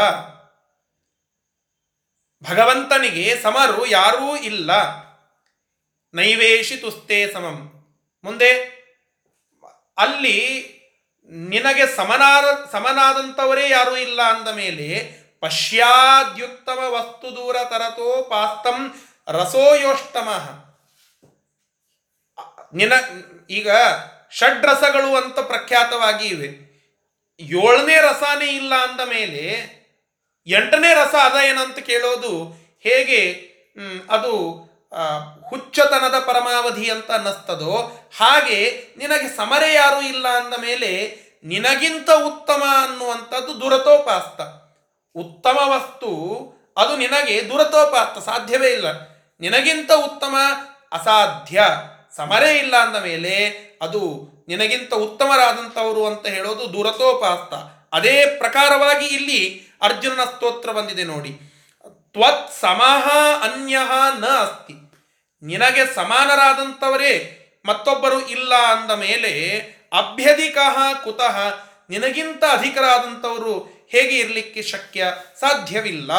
[2.43, 4.71] ಭಗವಂತನಿಗೆ ಸಮರು ಯಾರೂ ಇಲ್ಲ.
[6.13, 7.71] ನೈವೇಶಿ ತುಸ್ತೇ ಸಮಂ.
[8.23, 8.51] ಮುಂದೆ,
[9.97, 10.71] ಅಲ್ಲಿ
[11.29, 19.01] ನಿನಗೆ ಸಮನಾದ, ಸಮನಾದಂಥವರೇ ಯಾರೂ ಇಲ್ಲ ಅಂದ ಮೇಲೆ ಪಶ್ಯಾದ್ಯುತ್ತಮ ವಸ್ತು ದೂರ ತರತೋ ಪಾಸ್ತಂ
[19.31, 20.45] ರಸೋಯೋಷ್ಟಮಃ.
[22.73, 22.93] ನಿನ
[23.49, 23.69] ಈಗ
[24.31, 26.71] ಷಡ್ರಸಗಳು ಅಂತ ಪ್ರಖ್ಯಾತವಾಗಿ ಇವೆ.
[27.39, 29.43] ಏಳನೇ ರಸನೇ ಇಲ್ಲ ಅಂದ ಮೇಲೆ
[30.47, 32.31] ಎಂಟನೇ ರಸ ಅದ ಏನಂತ ಕೇಳೋದು
[32.79, 33.21] ಹೇಗೆ?
[34.09, 34.33] ಅದು
[35.49, 37.75] ಹುಚ್ಚತನದ ಪರಮಾವಧಿ ಅಂತ ಅನ್ನಿಸ್ತದೋ
[38.17, 40.91] ಹಾಗೆ ನಿನಗೆ ಸಮರೆ ಯಾರು ಇಲ್ಲ ಅಂದ ಮೇಲೆ
[41.43, 44.41] ನಿನಗಿಂತ ಉತ್ತಮ ಅನ್ನುವಂಥದ್ದು ದುರತೋಪಾಸ್ತ.
[45.15, 46.09] ಉತ್ತಮ ವಸ್ತು
[46.77, 49.10] ಅದು ನಿನಗೆ ದುರತೋಪಾಸ್ತ, ಸಾಧ್ಯವೇ ಇಲ್ಲ.
[49.41, 50.35] ನಿನಗಿಂತ ಉತ್ತಮ
[50.91, 51.63] ಅಸಾಧ್ಯ
[52.15, 53.35] ಸಮರೇ ಇಲ್ಲ ಅಂದ ಮೇಲೆ
[53.81, 57.53] ಅದು ನಿನಗಿಂತ ಉತ್ತಮರಾದಂಥವರು ಅಂತ ಹೇಳೋದು ದುರತೋಪಾಸ್ತ.
[57.93, 61.29] ಅದೇ ಪ್ರಕಾರವಾಗಿ ಇಲ್ಲಿ ಅರ್ಜುನನ ಸ್ತೋತ್ರ ಬಂದಿದೆ ನೋಡಿ.
[62.13, 63.09] ತ್ವತ್ ಸಮಹ
[63.41, 63.77] ಅನ್ಯ
[64.19, 64.73] ನ ಅಸ್ತಿ.
[65.43, 69.59] ನಿನಗೆ ಸಮಾನರಾದಂಥವರೇ ಮತ್ತೊಬ್ಬರು ಇಲ್ಲ ಅಂದ ಮೇಲೆ
[69.93, 70.57] ಅಭ್ಯಧಿಕ
[71.03, 71.37] ಕುತಃ
[71.89, 73.59] ನಿನಗಿಂತ ಅಧಿಕರಾದಂಥವರು
[73.91, 76.13] ಹೇಗೆ ಇರಲಿಕ್ಕೆ ಶಕ್ಯ ಸಾಧ್ಯವಿಲ್ಲ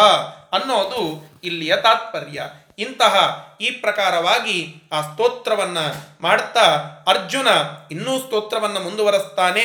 [0.53, 2.43] ಅನ್ನೋದು ಇಲ್ಲಿಯ ತಾತ್ಪರ್ಯ.
[2.79, 5.79] ಇಂತಹ ಈ ಪ್ರಕಾರವಾಗಿ ಆ ಸ್ತೋತ್ರವನ್ನ
[6.21, 6.61] ಮಾಡ್ತಾ
[7.09, 7.49] ಅರ್ಜುನ
[7.91, 9.63] ಇನ್ನೂ ಸ್ತೋತ್ರವನ್ನು ಮುಂದುವರೆಸ್ತಾನೆ.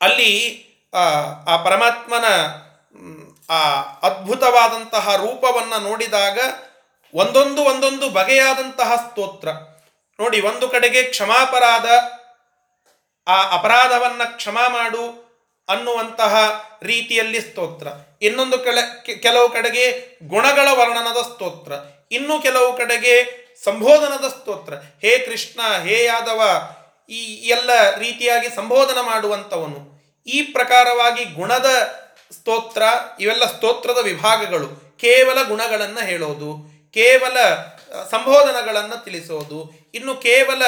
[0.00, 0.64] ಅಲ್ಲಿ
[0.94, 2.24] ಆ, ಪರಮಾತ್ಮನ
[3.50, 3.58] ಆ
[4.02, 6.38] ಅದ್ಭುತವಾದಂತಹ ರೂಪವನ್ನು ನೋಡಿದಾಗ
[7.14, 9.48] ಒಂದೊಂದು ಒಂದೊಂದು ಬಗೆಯಾದಂತಹ ಸ್ತೋತ್ರ.
[10.20, 11.84] ನೋಡಿ ಒಂದು ಕಡೆಗೆ ಕ್ಷಮಾಪರಾಧ
[13.28, 15.23] ಆ ಅಪರಾಧವನ್ನು ಕ್ಷಮಾ ಮಾಡು
[15.68, 16.34] ಅನ್ನುವಂತಹ
[16.82, 17.88] ರೀತಿಯಲ್ಲಿ ಸ್ತೋತ್ರ.
[18.22, 21.72] ಇನ್ನೊಂದು ಕಡೆ ಕೆಲವು ಕಡೆಗೆ ಗುಣಗಳ ವರ್ಣನದ ಸ್ತೋತ್ರ.
[22.10, 24.74] ಇನ್ನು ಕೆಲವು ಕಡೆಗೆ ಸಂಬೋಧನದ ಸ್ತೋತ್ರ.
[24.74, 26.42] ಹೇ ಕೃಷ್ಣ, ಹೇ ಯಾದವ
[27.08, 29.94] ಈ ಎಲ್ಲ ರೀತಿಯಾಗಿ ಸಂಬೋಧನ ಮಾಡುವಂಥವನು.
[30.26, 31.66] ಈ ಪ್ರಕಾರವಾಗಿ ಗುಣದ
[32.30, 32.82] ಸ್ತೋತ್ರ,
[33.20, 34.98] ಇವೆಲ್ಲ ಸ್ತೋತ್ರದ ವಿಭಾಗಗಳು.
[35.00, 37.54] ಕೇವಲ ಗುಣಗಳನ್ನು ಹೇಳೋದು, ಕೇವಲ,
[38.10, 40.62] ಸಂಬೋಧನಗಳನ್ನು ತಿಳಿಸೋದು, ಇನ್ನು ಕೇವಲ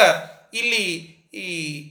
[0.55, 0.85] ಇಲ್ಲಿ
[1.35, 1.83] ಈ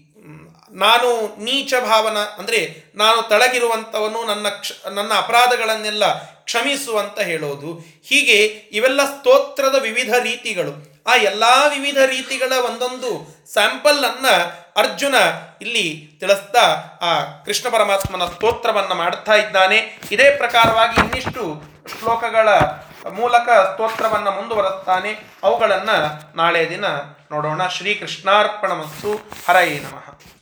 [0.76, 1.10] ನಾನು
[1.44, 2.60] ನೀಚ ಭಾವನ, ಅಂದರೆ
[2.96, 6.06] ನಾನು ತಳಗಿರುವಂಥವನು ನನ್ನ ಕ್ಷ, ನನ್ನ ಅಪರಾಧಗಳನ್ನೆಲ್ಲ
[6.44, 7.70] ಕ್ಷಮಿಸು ಅಂತ ಹೇಳೋದು.
[8.10, 8.38] ಹೀಗೆ
[8.78, 10.74] ಇವೆಲ್ಲ ಸ್ತೋತ್ರದ ವಿವಿಧ ರೀತಿಗಳು.
[11.08, 13.10] ಆ ಎಲ್ಲ ವಿವಿಧ ರೀತಿಗಳ ಒಂದೊಂದು
[13.54, 14.34] ಸ್ಯಾಂಪಲನ್ನು
[14.76, 15.16] ಅರ್ಜುನ
[15.62, 15.86] ಇಲ್ಲಿ
[16.20, 16.64] ತಿಳಿಸ್ತಾ
[17.02, 17.12] ಆ
[17.46, 20.00] ಕೃಷ್ಣ ಪರಮಾತ್ಮನ ಸ್ತೋತ್ರವನ್ನು ಮಾಡ್ತಾ ಇದ್ದಾನೆ.
[20.12, 21.44] ಇದೇ ಪ್ರಕಾರವಾಗಿ ಇನ್ನಿಷ್ಟು
[22.00, 22.50] ಶ್ಲೋಕಗಳ
[23.10, 25.12] ಮೂಲಕ ಸ್ತೋತ್ರವನ್ನು ಮುಂದುವರೆಸ್ತಾನೆ.
[25.44, 25.98] ಅವುಗಳನ್ನು
[26.38, 26.86] ನಾಳೆ ದಿನ
[27.32, 27.68] ನೋಡೋಣ.
[27.68, 29.14] ಶ್ರೀ ಕೃಷ್ಣಾರ್ಪಣ ಮಸ್ತು
[29.48, 30.35] ಹರಯೇ ನಮಃ.